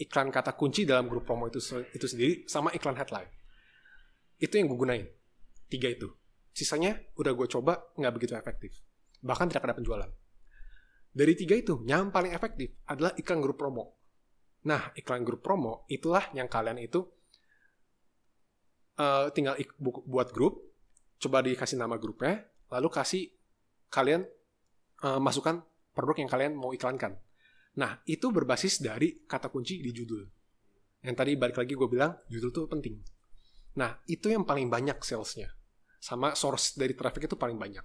[0.00, 1.60] iklan kata kunci dalam grup promo itu
[1.92, 3.28] itu sendiri sama iklan headline.
[4.40, 5.04] Itu yang gue gunain.
[5.68, 6.08] Tiga itu.
[6.56, 8.72] Sisanya udah gue coba nggak begitu efektif.
[9.20, 10.10] Bahkan tidak ada penjualan.
[11.10, 14.00] Dari tiga itu, yang paling efektif adalah iklan grup promo.
[14.64, 17.04] Nah, iklan grup promo itulah yang kalian itu
[18.96, 20.70] eh, tinggal buat grup,
[21.20, 23.28] coba dikasih nama grupnya, lalu kasih
[23.90, 24.24] kalian
[25.02, 25.60] eh, masukkan
[25.92, 27.18] produk yang kalian mau iklankan.
[27.78, 30.26] Nah, itu berbasis dari kata kunci di judul.
[31.06, 32.98] Yang tadi balik lagi gue bilang, judul tuh penting.
[33.78, 35.54] Nah, itu yang paling banyak salesnya.
[36.02, 37.84] Sama source dari traffic itu paling banyak.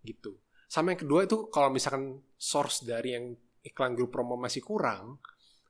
[0.00, 0.40] Gitu.
[0.70, 5.20] Sama yang kedua itu, kalau misalkan source dari yang iklan grup promo masih kurang,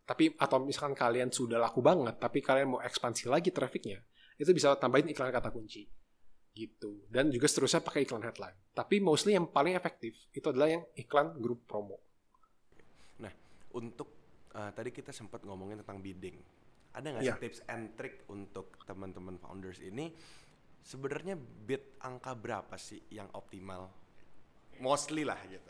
[0.07, 4.03] tapi atau misalkan kalian sudah laku banget, tapi kalian mau ekspansi lagi trafficnya,
[4.39, 5.89] itu bisa tambahin iklan kata kunci.
[6.51, 7.07] Gitu.
[7.07, 8.59] Dan juga seterusnya pakai iklan headline.
[8.75, 12.10] Tapi mostly yang paling efektif itu adalah yang iklan grup promo.
[13.73, 14.09] Untuk
[14.51, 16.37] eh, tadi kita sempat ngomongin tentang bidding.
[16.91, 17.35] Ada nggak Iya.
[17.35, 20.11] sih tips and trick untuk teman-teman founders ini?
[20.81, 23.87] Sebenarnya bid angka berapa sih yang optimal?
[24.81, 25.69] Mostly lah gitu.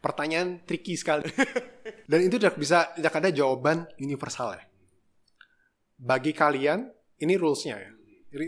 [0.00, 1.24] pertanyaan tricky sekali.
[2.10, 4.60] Dan itu tidak bisa tidak ada jawaban universal ya.
[5.96, 6.84] Bagi kalian
[7.24, 7.88] ini rulesnya ya.
[8.28, 8.46] Jadi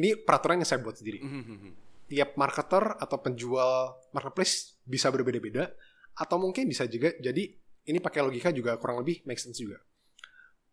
[0.00, 1.20] ini peraturan yang saya buat sendiri.
[2.10, 5.68] Tiap marketer atau penjual marketplace bisa berbeda-beda
[6.16, 7.52] atau mungkin bisa juga jadi
[7.88, 9.80] ini pakai logika juga kurang lebih make sense juga.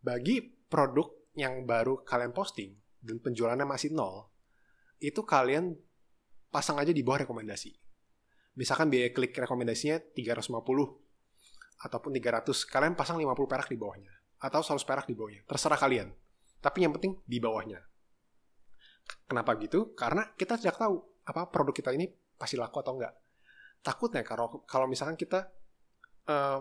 [0.01, 4.27] Bagi produk yang baru kalian posting dan penjualannya masih nol,
[4.99, 5.77] itu kalian
[6.49, 7.71] pasang aja di bawah rekomendasi.
[8.57, 10.49] Misalkan biaya klik rekomendasinya 350
[11.77, 14.09] ataupun 300 kalian pasang 50 perak di bawahnya
[14.41, 15.45] atau 100 perak di bawahnya.
[15.45, 16.09] Terserah kalian
[16.57, 17.79] tapi yang penting di bawahnya.
[19.29, 19.93] Kenapa gitu?
[19.93, 23.13] Karena kita tidak tahu apa produk kita ini pasti laku atau enggak.
[23.85, 25.47] Takutnya kalau kalau misalkan kita
[26.27, 26.59] eh,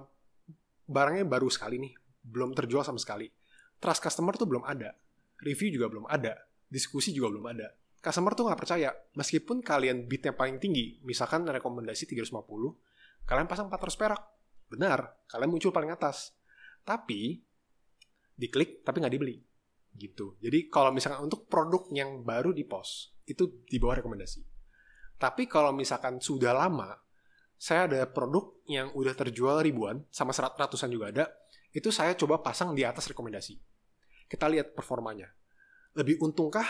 [0.86, 1.92] barangnya baru sekali nih
[2.26, 3.30] belum terjual sama sekali.
[3.78, 4.94] Trust customer tuh belum ada.
[5.42, 6.34] Review juga belum ada.
[6.66, 7.68] Diskusi juga belum ada.
[8.02, 8.90] Customer tuh nggak percaya.
[9.14, 14.22] Meskipun kalian bidnya paling tinggi misalkan rekomendasi 350 kalian pasang 400 perak.
[14.66, 16.34] Benar kalian muncul paling atas.
[16.86, 17.42] Tapi
[18.34, 19.36] diklik tapi nggak dibeli.
[19.96, 20.36] Gitu.
[20.42, 24.40] Jadi kalau misalkan untuk produk yang baru di post itu di bawah rekomendasi.
[25.16, 26.92] Tapi kalau misalkan sudah lama
[27.56, 31.24] saya ada produk yang udah terjual ribuan, sama serat ratusan juga ada,
[31.72, 33.56] itu saya coba pasang di atas rekomendasi.
[34.28, 35.28] Kita lihat performanya.
[35.96, 36.66] Lebih untungkah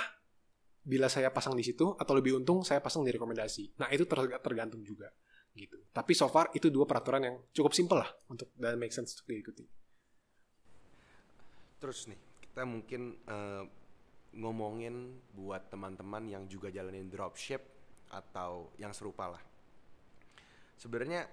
[0.86, 3.82] bila saya pasang di situ atau lebih untung saya pasang di rekomendasi.
[3.82, 5.10] Nah, itu tergantung juga
[5.56, 5.80] gitu.
[5.90, 9.26] Tapi so far itu dua peraturan yang cukup simpel lah untuk dan make sense untuk
[9.32, 9.64] diikuti.
[11.80, 13.64] Terus nih, kita mungkin uh,
[14.36, 17.64] ngomongin buat teman-teman yang juga jalanin dropship
[18.12, 19.42] atau yang serupa lah.
[20.76, 21.26] Sebenarnya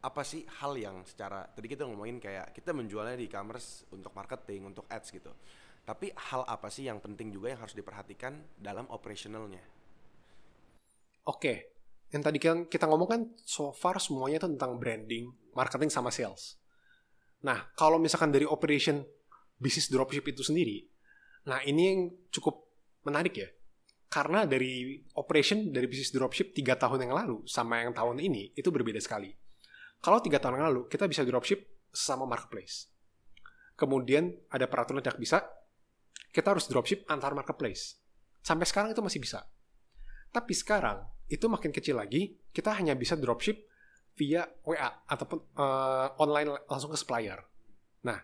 [0.00, 4.72] apa sih hal yang secara tadi kita ngomongin kayak kita menjualnya di e-commerce untuk marketing,
[4.72, 5.30] untuk ads gitu.
[5.84, 9.62] Tapi hal apa sih yang penting juga yang harus diperhatikan dalam operationalnya?
[11.28, 11.76] Oke,
[12.10, 16.58] yang tadi kan kita ngomong kan so far semuanya itu tentang branding, marketing sama sales.
[17.44, 19.04] Nah, kalau misalkan dari operation
[19.60, 20.84] bisnis dropship itu sendiri,
[21.44, 22.00] nah ini yang
[22.32, 22.66] cukup
[23.04, 23.48] menarik ya.
[24.10, 28.66] Karena dari operation dari bisnis dropship tiga tahun yang lalu sama yang tahun ini itu
[28.74, 29.30] berbeda sekali.
[30.02, 31.62] Kalau tiga tahun yang lalu kita bisa dropship
[31.94, 32.90] sama marketplace.
[33.78, 35.46] Kemudian ada peraturan tidak bisa,
[36.34, 38.02] kita harus dropship antar marketplace.
[38.42, 39.46] Sampai sekarang itu masih bisa.
[40.34, 43.62] Tapi sekarang itu makin kecil lagi, kita hanya bisa dropship
[44.18, 47.38] via WA ataupun uh, online langsung ke supplier.
[48.02, 48.18] Nah,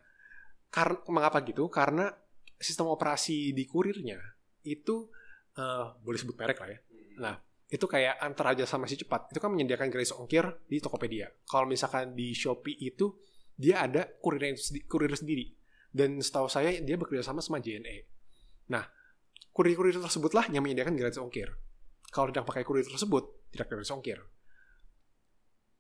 [0.68, 1.70] karena mengapa gitu?
[1.70, 2.11] Karena
[2.59, 4.18] sistem operasi di kurirnya
[4.66, 5.09] itu
[5.57, 6.78] uh, boleh sebut merek lah ya.
[7.16, 7.34] Nah,
[7.66, 11.26] itu kayak antar aja sama si cepat itu kan menyediakan gratis ongkir di Tokopedia.
[11.48, 13.16] Kalau misalkan di Shopee itu
[13.57, 14.54] dia ada kurir
[14.86, 15.57] kurir sendiri
[15.90, 18.07] dan setahu saya dia bekerja sama sama JNE.
[18.70, 18.84] Nah,
[19.57, 21.48] kurir-kurir tersebutlah yang menyediakan gratis ongkir.
[22.12, 24.20] Kalau tidak pakai kurir tersebut, tidak gratis ongkir.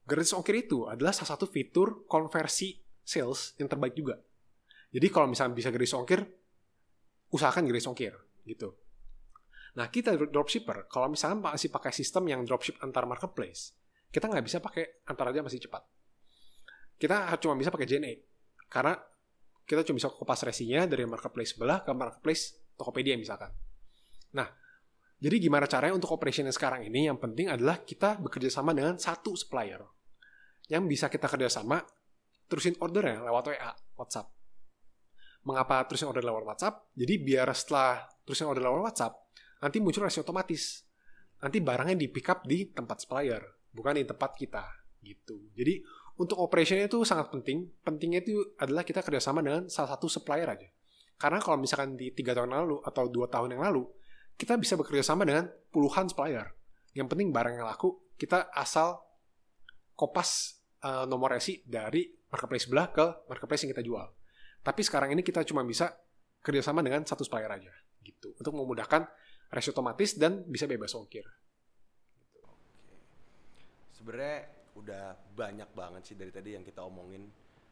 [0.06, 4.16] Gratis ongkir itu adalah salah satu fitur konversi sales yang terbaik juga.
[4.90, 6.24] Jadi kalau misalnya bisa gratis ongkir,
[7.30, 8.14] usahakan gratis ongkir
[8.46, 8.72] gitu.
[9.76, 13.76] Nah, kita dropshipper, kalau misalnya masih pakai sistem yang dropship antar marketplace,
[14.08, 15.84] kita nggak bisa pakai antar aja masih cepat.
[16.96, 18.12] Kita cuma bisa pakai JNE.
[18.72, 18.96] Karena
[19.68, 23.52] kita cuma bisa kopas resinya dari marketplace sebelah ke marketplace Tokopedia misalkan.
[24.36, 24.48] Nah,
[25.16, 27.08] jadi gimana caranya untuk operation yang sekarang ini?
[27.08, 29.80] Yang penting adalah kita bekerja sama dengan satu supplier.
[30.68, 31.80] Yang bisa kita kerjasama,
[32.48, 34.28] terusin ordernya lewat WA, WhatsApp.
[35.48, 36.92] Mengapa terusin order lewat WhatsApp?
[36.92, 39.14] Jadi biar setelah terusin order lewat WhatsApp,
[39.62, 40.84] nanti muncul resi otomatis.
[41.40, 43.42] Nanti barangnya di pick up di tempat supplier,
[43.72, 44.64] bukan di tempat kita.
[45.06, 45.38] gitu.
[45.54, 45.86] Jadi
[46.18, 47.70] untuk operationnya itu sangat penting.
[47.86, 50.66] Pentingnya itu adalah kita kerjasama dengan salah satu supplier aja.
[51.16, 53.86] Karena kalau misalkan di tiga tahun lalu atau dua tahun yang lalu,
[54.36, 56.52] kita bisa bekerja sama dengan puluhan supplier.
[56.92, 59.00] Yang penting barang yang laku, kita asal
[59.96, 64.06] kopas uh, nomor resi dari marketplace sebelah ke marketplace yang kita jual.
[64.60, 65.94] Tapi sekarang ini kita cuma bisa
[66.44, 67.72] kerjasama dengan satu supplier aja,
[68.04, 69.08] gitu, untuk memudahkan
[69.50, 71.26] resi otomatis dan bisa bebas ongkir.
[73.94, 74.38] Sebenarnya
[74.76, 77.26] udah banyak banget sih dari tadi yang kita omongin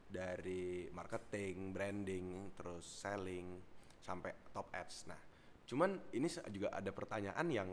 [0.08, 3.60] dari marketing, branding, terus selling
[4.00, 5.08] sampai top ads.
[5.10, 5.18] Nah,
[5.66, 7.68] cuman ini juga ada pertanyaan yang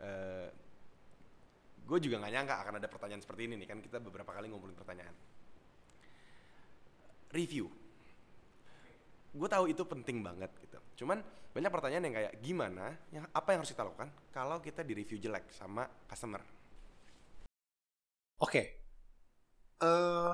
[0.00, 0.48] uh,
[1.84, 4.76] gue juga nggak nyangka akan ada pertanyaan seperti ini nih kan kita beberapa kali ngumpulin
[4.76, 5.12] pertanyaan.
[7.34, 7.66] Review.
[9.34, 10.48] Gue tahu itu penting banget.
[10.94, 11.18] Cuman
[11.54, 15.22] banyak pertanyaan yang kayak gimana, yang apa yang harus kita lakukan kalau kita di review
[15.22, 16.42] jelek sama customer.
[18.42, 18.50] Oke.
[18.50, 18.66] Okay.
[19.78, 20.32] Uh, eh,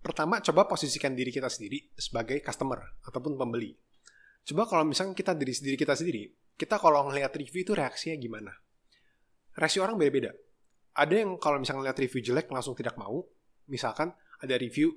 [0.00, 3.72] pertama coba posisikan diri kita sendiri sebagai customer ataupun pembeli.
[4.44, 8.52] Coba kalau misalnya kita diri sendiri kita sendiri, kita kalau ngelihat review itu reaksinya gimana?
[9.56, 10.32] Reaksi orang beda-beda.
[10.96, 13.24] Ada yang kalau misalnya ngelihat review jelek langsung tidak mau.
[13.70, 14.92] Misalkan ada review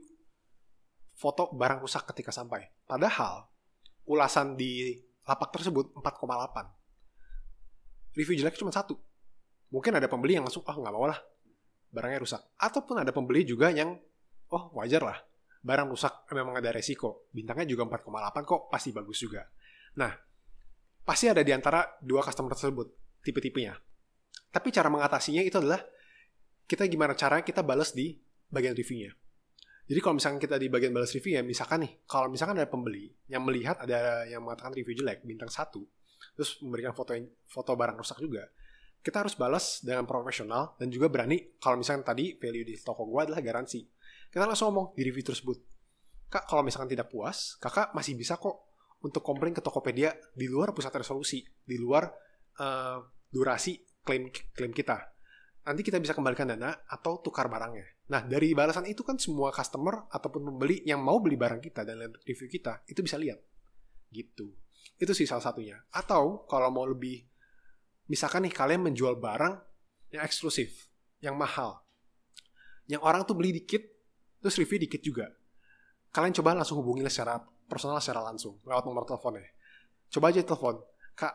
[1.16, 2.68] foto barang rusak ketika sampai.
[2.84, 3.53] Padahal
[4.10, 8.14] ulasan di lapak tersebut 4,8.
[8.14, 8.94] Review jelek cuma satu.
[9.74, 11.18] Mungkin ada pembeli yang langsung, oh nggak mau lah,
[11.90, 12.42] barangnya rusak.
[12.62, 13.98] Ataupun ada pembeli juga yang
[14.54, 15.18] oh wajar lah
[15.64, 19.42] barang rusak memang ada resiko bintangnya juga 4,8 kok pasti bagus juga
[19.98, 20.12] nah
[21.04, 22.88] pasti ada di antara dua customer tersebut
[23.26, 23.74] tipe-tipenya
[24.54, 25.82] tapi cara mengatasinya itu adalah
[26.68, 28.14] kita gimana cara kita balas di
[28.52, 29.16] bagian reviewnya
[29.84, 33.12] jadi kalau misalkan kita di bagian balas review ya misalkan nih kalau misalkan ada pembeli
[33.28, 35.84] yang melihat ada yang mengatakan review jelek bintang satu
[36.34, 37.14] terus memberikan foto
[37.46, 38.48] foto barang rusak juga
[39.04, 43.28] kita harus balas dengan profesional dan juga berani kalau misalkan tadi value di toko gua
[43.28, 43.84] adalah garansi
[44.34, 45.62] kita langsung ngomong di review tersebut.
[46.34, 48.66] Kak, kalau misalkan tidak puas, kakak masih bisa kok
[49.06, 52.10] untuk komplain ke Tokopedia di luar pusat resolusi, di luar
[52.58, 52.98] uh,
[53.30, 55.13] durasi klaim klaim kita.
[55.64, 57.88] Nanti kita bisa kembalikan dana atau tukar barangnya.
[58.12, 62.12] Nah, dari balasan itu kan semua customer ataupun pembeli yang mau beli barang kita dan
[62.28, 63.40] review kita, itu bisa lihat.
[64.12, 64.52] Gitu.
[65.00, 65.80] Itu sih salah satunya.
[65.96, 67.24] Atau kalau mau lebih,
[68.12, 69.56] misalkan nih kalian menjual barang
[70.12, 70.92] yang eksklusif,
[71.24, 71.82] yang mahal
[72.84, 73.80] Yang orang tuh beli dikit,
[74.44, 75.32] terus review dikit juga.
[76.12, 79.48] Kalian coba langsung hubungi secara personal, secara langsung, lewat nomor teleponnya.
[80.12, 80.84] Coba aja telepon,
[81.16, 81.34] kak,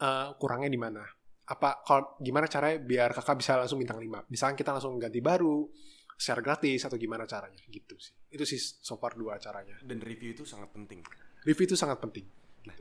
[0.00, 1.04] uh, kurangnya di mana?
[1.46, 4.26] Apa, kalau gimana caranya biar kakak bisa langsung bintang 5?
[4.26, 5.70] Misalnya kita langsung ganti baru,
[6.18, 8.16] secara gratis, atau gimana caranya, gitu sih.
[8.34, 9.78] Itu sih so far dua caranya.
[9.84, 11.06] Dan review itu sangat penting.
[11.46, 12.26] Review itu sangat penting.
[12.66, 12.74] Nah,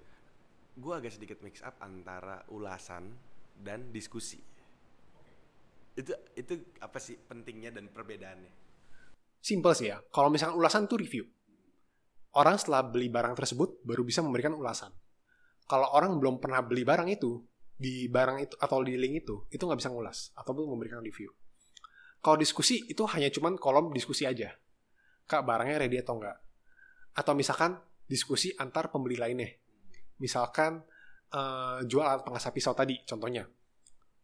[0.73, 3.13] gue agak sedikit mix up antara ulasan
[3.53, 4.41] dan diskusi.
[5.95, 8.51] Itu itu apa sih pentingnya dan perbedaannya?
[9.45, 10.01] Simple sih ya.
[10.09, 11.25] Kalau misalkan ulasan itu review.
[12.35, 14.91] Orang setelah beli barang tersebut baru bisa memberikan ulasan.
[15.69, 17.39] Kalau orang belum pernah beli barang itu,
[17.75, 21.31] di barang itu atau di link itu, itu nggak bisa ngulas ataupun memberikan review.
[22.23, 24.49] Kalau diskusi itu hanya cuman kolom diskusi aja.
[25.29, 26.37] Kak barangnya ready atau enggak?
[27.13, 27.77] Atau misalkan
[28.09, 29.51] diskusi antar pembeli lainnya.
[30.17, 30.81] Misalkan
[31.35, 33.45] uh, jual alat pengasah pisau tadi, contohnya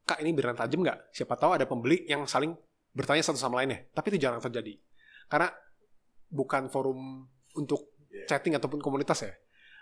[0.02, 1.14] kak ini beneran tajam nggak?
[1.14, 2.56] Siapa tahu ada pembeli yang saling
[2.92, 3.86] bertanya satu sama lainnya.
[3.94, 4.76] Tapi itu jarang terjadi.
[5.30, 5.52] Karena
[6.32, 8.26] bukan forum untuk iya.
[8.28, 9.34] chatting ataupun komunitas ya.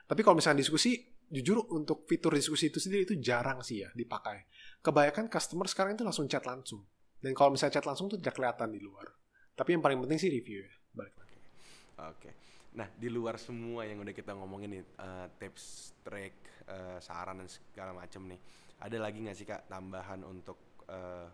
[0.09, 0.97] Tapi kalau misalnya diskusi,
[1.29, 4.49] jujur untuk fitur diskusi itu sendiri itu jarang sih ya dipakai.
[4.81, 6.83] Kebanyakan customer sekarang itu langsung chat langsung.
[7.19, 9.05] Dan kalau misalnya chat langsung tuh tidak kelihatan di luar.
[9.53, 10.73] Tapi yang paling penting sih review ya.
[10.95, 11.37] Balik lagi.
[11.37, 11.49] Oke.
[12.15, 12.33] Okay.
[12.69, 17.49] Nah, di luar semua yang udah kita ngomongin nih, uh, tips, track, uh, saran dan
[17.49, 18.39] segala macam nih
[18.79, 21.27] ada lagi nggak sih kak tambahan untuk uh,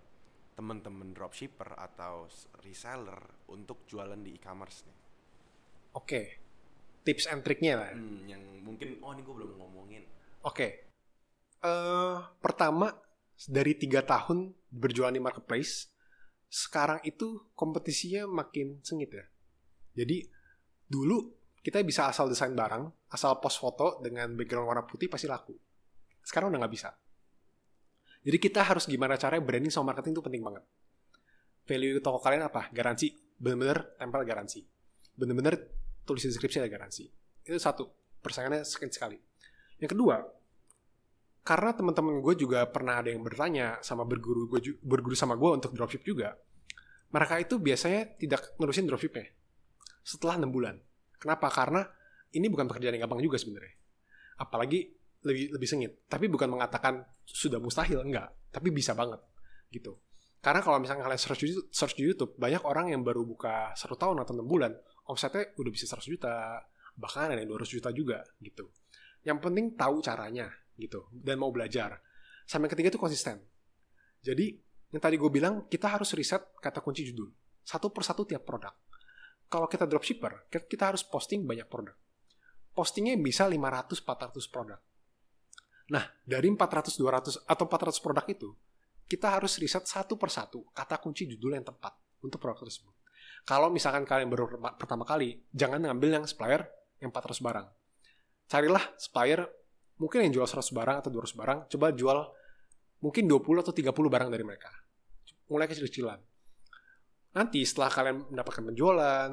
[0.56, 2.26] teman-teman dropshipper atau
[2.64, 3.20] reseller
[3.52, 4.98] untuk jualan di e-commerce nih?
[5.93, 6.28] Oke, okay.
[7.06, 7.89] Tips and triknya lah.
[7.93, 10.03] Hmm, yang mungkin oh ini gue belum ngomongin.
[10.43, 10.72] Oke, okay.
[11.64, 12.89] uh, eh, pertama
[13.45, 15.93] dari tiga tahun berjualan di marketplace,
[16.49, 19.26] sekarang itu kompetisinya makin sengit ya.
[20.01, 20.26] Jadi
[20.89, 21.30] dulu
[21.62, 25.53] kita bisa asal desain barang, asal post foto dengan background warna putih pasti laku.
[26.26, 26.89] Sekarang udah nggak bisa
[28.26, 30.66] jadi kita harus gimana caranya branding sama marketing itu penting banget.
[31.70, 32.74] Value toko kalian apa?
[32.74, 33.14] Garansi.
[33.38, 34.66] Bener-bener tempel garansi.
[35.14, 37.10] Bener-bener tulis deskripsi ada garansi.
[37.43, 37.89] Itu satu.
[38.22, 39.18] Persaingannya sekian sekali.
[39.82, 40.22] Yang kedua,
[41.45, 45.78] karena teman-teman gue juga pernah ada yang bertanya sama berguru gue berguru sama gue untuk
[45.78, 46.34] dropship juga.
[47.14, 49.30] Mereka itu biasanya tidak nerusin dropshipnya
[50.01, 50.78] setelah enam bulan.
[51.22, 51.49] Kenapa?
[51.53, 51.86] Karena
[52.34, 53.78] ini bukan pekerjaan yang gampang juga sebenarnya.
[54.41, 54.89] Apalagi
[55.26, 55.91] lebih lebih sengit.
[56.10, 58.30] Tapi bukan mengatakan sudah mustahil, enggak.
[58.49, 59.22] Tapi bisa banget
[59.70, 60.01] gitu.
[60.41, 64.22] Karena kalau misalnya kalian di, search di YouTube, banyak orang yang baru buka satu tahun
[64.22, 64.78] atau enam bulan,
[65.10, 66.62] omsetnya udah bisa 100 juta,
[66.97, 68.70] bahkan ada yang 200 juta juga gitu.
[69.26, 72.01] Yang penting tahu caranya gitu dan mau belajar.
[72.45, 73.41] Sama yang ketiga itu konsisten.
[74.22, 74.53] Jadi
[74.93, 77.30] yang tadi gue bilang kita harus riset kata kunci judul
[77.66, 78.74] satu persatu tiap produk.
[79.45, 81.93] Kalau kita dropshipper, kita harus posting banyak produk.
[82.74, 84.82] Postingnya bisa 500-400 produk
[85.86, 88.49] Nah, dari 400, 200, atau 400 produk itu,
[89.06, 91.93] kita harus riset satu persatu kata kunci judul yang tepat
[92.26, 92.95] untuk produk tersebut.
[93.46, 96.66] Kalau misalkan kalian baru pertama kali, jangan ngambil yang supplier
[96.98, 97.68] yang 400 barang.
[98.50, 99.46] Carilah supplier
[100.02, 102.18] mungkin yang jual 100 barang atau 200 barang, coba jual
[103.06, 104.74] mungkin 20 atau 30 barang dari mereka.
[105.54, 106.18] Mulai kecil-kecilan.
[107.38, 109.30] Nanti setelah kalian mendapatkan penjualan,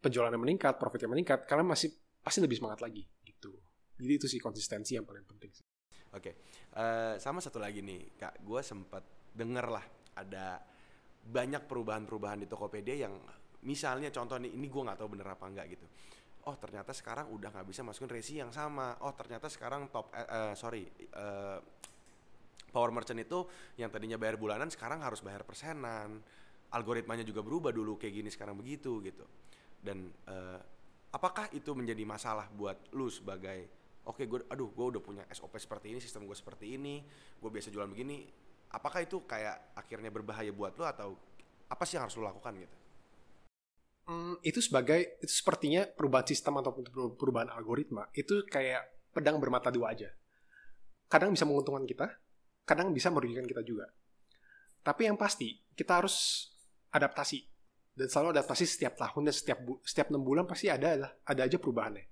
[0.00, 1.92] penjualannya meningkat, profitnya meningkat, kalian masih
[2.24, 3.52] pasti lebih semangat lagi gitu.
[4.00, 5.66] Jadi itu sih konsistensi yang paling penting sih.
[6.14, 6.34] Oke, okay.
[6.78, 9.02] uh, eh, sama satu lagi nih, kak, gue sempat
[9.34, 9.84] denger lah
[10.14, 10.62] ada
[11.24, 13.14] banyak perubahan-perubahan di Tokopedia yang
[13.64, 15.86] misalnya contoh nih, ini gue nggak tahu bener apa enggak gitu.
[16.44, 19.00] Oh ternyata sekarang udah nggak bisa masukin resi yang sama.
[19.00, 20.84] Oh ternyata sekarang top, uh, uh, sorry,
[21.16, 21.56] uh,
[22.68, 23.48] power merchant itu
[23.80, 26.20] yang tadinya bayar bulanan sekarang harus bayar persenan.
[26.74, 29.24] Algoritmanya juga berubah dulu kayak gini sekarang begitu gitu.
[29.80, 30.60] Dan uh,
[31.14, 33.70] apakah itu menjadi masalah buat lu sebagai
[34.04, 37.00] oke okay, gue aduh gue udah punya SOP seperti ini sistem gue seperti ini
[37.38, 38.26] gue biasa jualan begini
[38.74, 41.14] apakah itu kayak akhirnya berbahaya buat lo atau
[41.70, 42.76] apa sih yang harus lo lakukan gitu?
[44.04, 49.96] Hmm, itu sebagai itu sepertinya perubahan sistem ataupun perubahan algoritma itu kayak pedang bermata dua
[49.96, 50.12] aja.
[51.08, 52.06] Kadang bisa menguntungkan kita
[52.64, 53.88] kadang bisa merugikan kita juga.
[54.84, 56.48] Tapi yang pasti kita harus
[56.92, 57.40] adaptasi.
[57.94, 62.04] Dan selalu adaptasi setiap tahun dan setiap setiap enam bulan pasti ada ada aja perubahannya.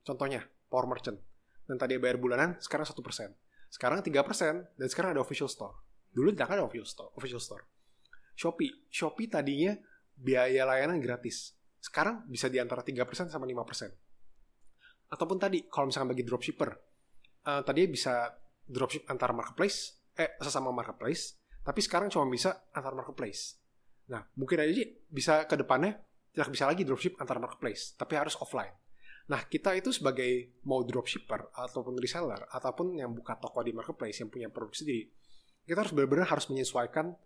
[0.00, 0.40] Contohnya
[0.72, 1.20] power merchant.
[1.64, 3.32] Dan tadi bayar bulanan, sekarang satu persen.
[3.74, 5.74] Sekarang tiga persen, dan sekarang ada official store.
[6.14, 7.10] Dulu tidak ada official store.
[7.18, 7.66] Official store.
[8.38, 8.86] Shopee.
[8.86, 9.74] Shopee tadinya
[10.14, 11.58] biaya layanan gratis.
[11.82, 15.10] Sekarang bisa di antara 3% sama 5%.
[15.10, 16.70] Ataupun tadi, kalau misalkan bagi dropshipper,
[17.50, 18.30] uh, tadi bisa
[18.62, 21.34] dropship antar marketplace, eh sesama marketplace,
[21.66, 23.58] tapi sekarang cuma bisa antar marketplace.
[24.06, 24.70] Nah, mungkin aja
[25.10, 25.98] bisa ke depannya
[26.30, 28.70] tidak bisa lagi dropship antar marketplace, tapi harus offline.
[29.24, 34.28] Nah, kita itu sebagai mau dropshipper ataupun reseller ataupun yang buka toko di marketplace yang
[34.28, 35.08] punya produk sendiri,
[35.64, 37.16] kita harus benar-benar harus menyesuaikan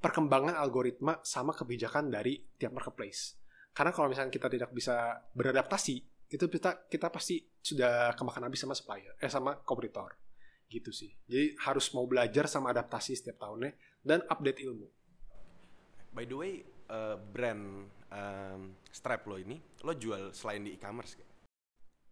[0.00, 3.36] perkembangan algoritma sama kebijakan dari tiap marketplace.
[3.76, 5.96] Karena kalau misalnya kita tidak bisa beradaptasi,
[6.32, 10.16] itu kita kita pasti sudah kemakan habis sama supplier, eh sama kompetitor.
[10.72, 11.12] Gitu sih.
[11.28, 14.88] Jadi harus mau belajar sama adaptasi setiap tahunnya dan update ilmu.
[16.16, 21.30] By the way, uh, brand um, Stripe lo ini, lo jual selain di e-commerce gak?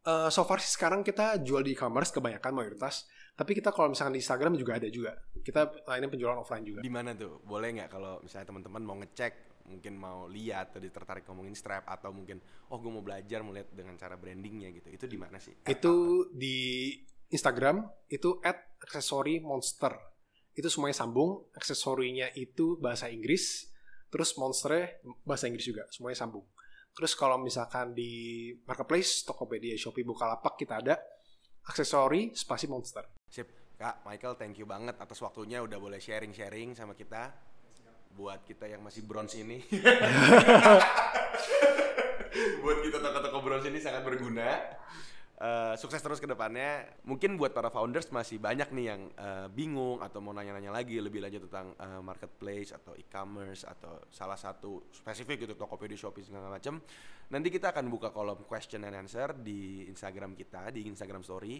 [0.04, 4.12] Uh, so far sih sekarang kita jual di e-commerce kebanyakan mayoritas, tapi kita kalau misalkan
[4.12, 5.16] di Instagram juga ada juga.
[5.40, 6.80] Kita lainnya penjualan offline juga.
[6.84, 7.40] Di mana tuh?
[7.40, 12.12] Boleh nggak kalau misalnya teman-teman mau ngecek, mungkin mau lihat atau tertarik ngomongin Stripe atau
[12.12, 12.36] mungkin
[12.68, 14.92] oh gue mau belajar mau lihat dengan cara brandingnya gitu.
[14.92, 15.56] Itu di mana sih?
[15.64, 16.92] Itu di
[17.32, 17.80] Instagram
[18.12, 19.96] itu at aksesori monster.
[20.54, 21.48] Itu semuanya sambung.
[21.56, 23.72] Aksesorinya itu bahasa Inggris,
[24.14, 24.94] terus monsternya
[25.26, 26.46] bahasa Inggris juga, semuanya sambung.
[26.94, 30.94] Terus kalau misalkan di marketplace, Tokopedia, Shopee, Bukalapak kita ada
[31.66, 33.02] aksesori spasi monster.
[33.26, 37.34] Sip, Kak Michael thank you banget atas waktunya udah boleh sharing-sharing sama kita.
[38.14, 39.58] Buat kita yang masih bronze ini.
[42.62, 44.62] Buat kita toko-toko bronze ini sangat berguna.
[45.35, 46.87] Uh, sukses terus ke depannya.
[47.03, 51.18] Mungkin buat para founders masih banyak nih yang uh, bingung atau mau nanya-nanya lagi lebih
[51.18, 56.78] lanjut tentang uh, marketplace atau e-commerce atau salah satu spesifik gitu Tokopedia, Shopee segala macam.
[57.35, 61.59] Nanti kita akan buka kolom question and answer di Instagram kita, di Instagram story.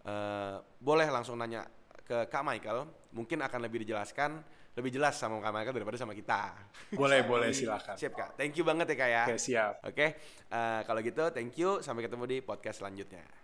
[0.00, 1.68] Uh, boleh langsung nanya
[2.00, 4.40] ke Kak Michael, mungkin akan lebih dijelaskan
[4.78, 6.54] lebih jelas sama Kak Michael daripada sama kita.
[6.94, 7.98] Boleh, boleh silakan.
[7.98, 8.30] Siap Kak.
[8.38, 9.24] Thank you banget ya Kak ya.
[9.26, 9.72] Oke, siap.
[9.82, 10.06] Oke.
[10.50, 13.39] Uh, kalau gitu thank you sampai ketemu di podcast selanjutnya.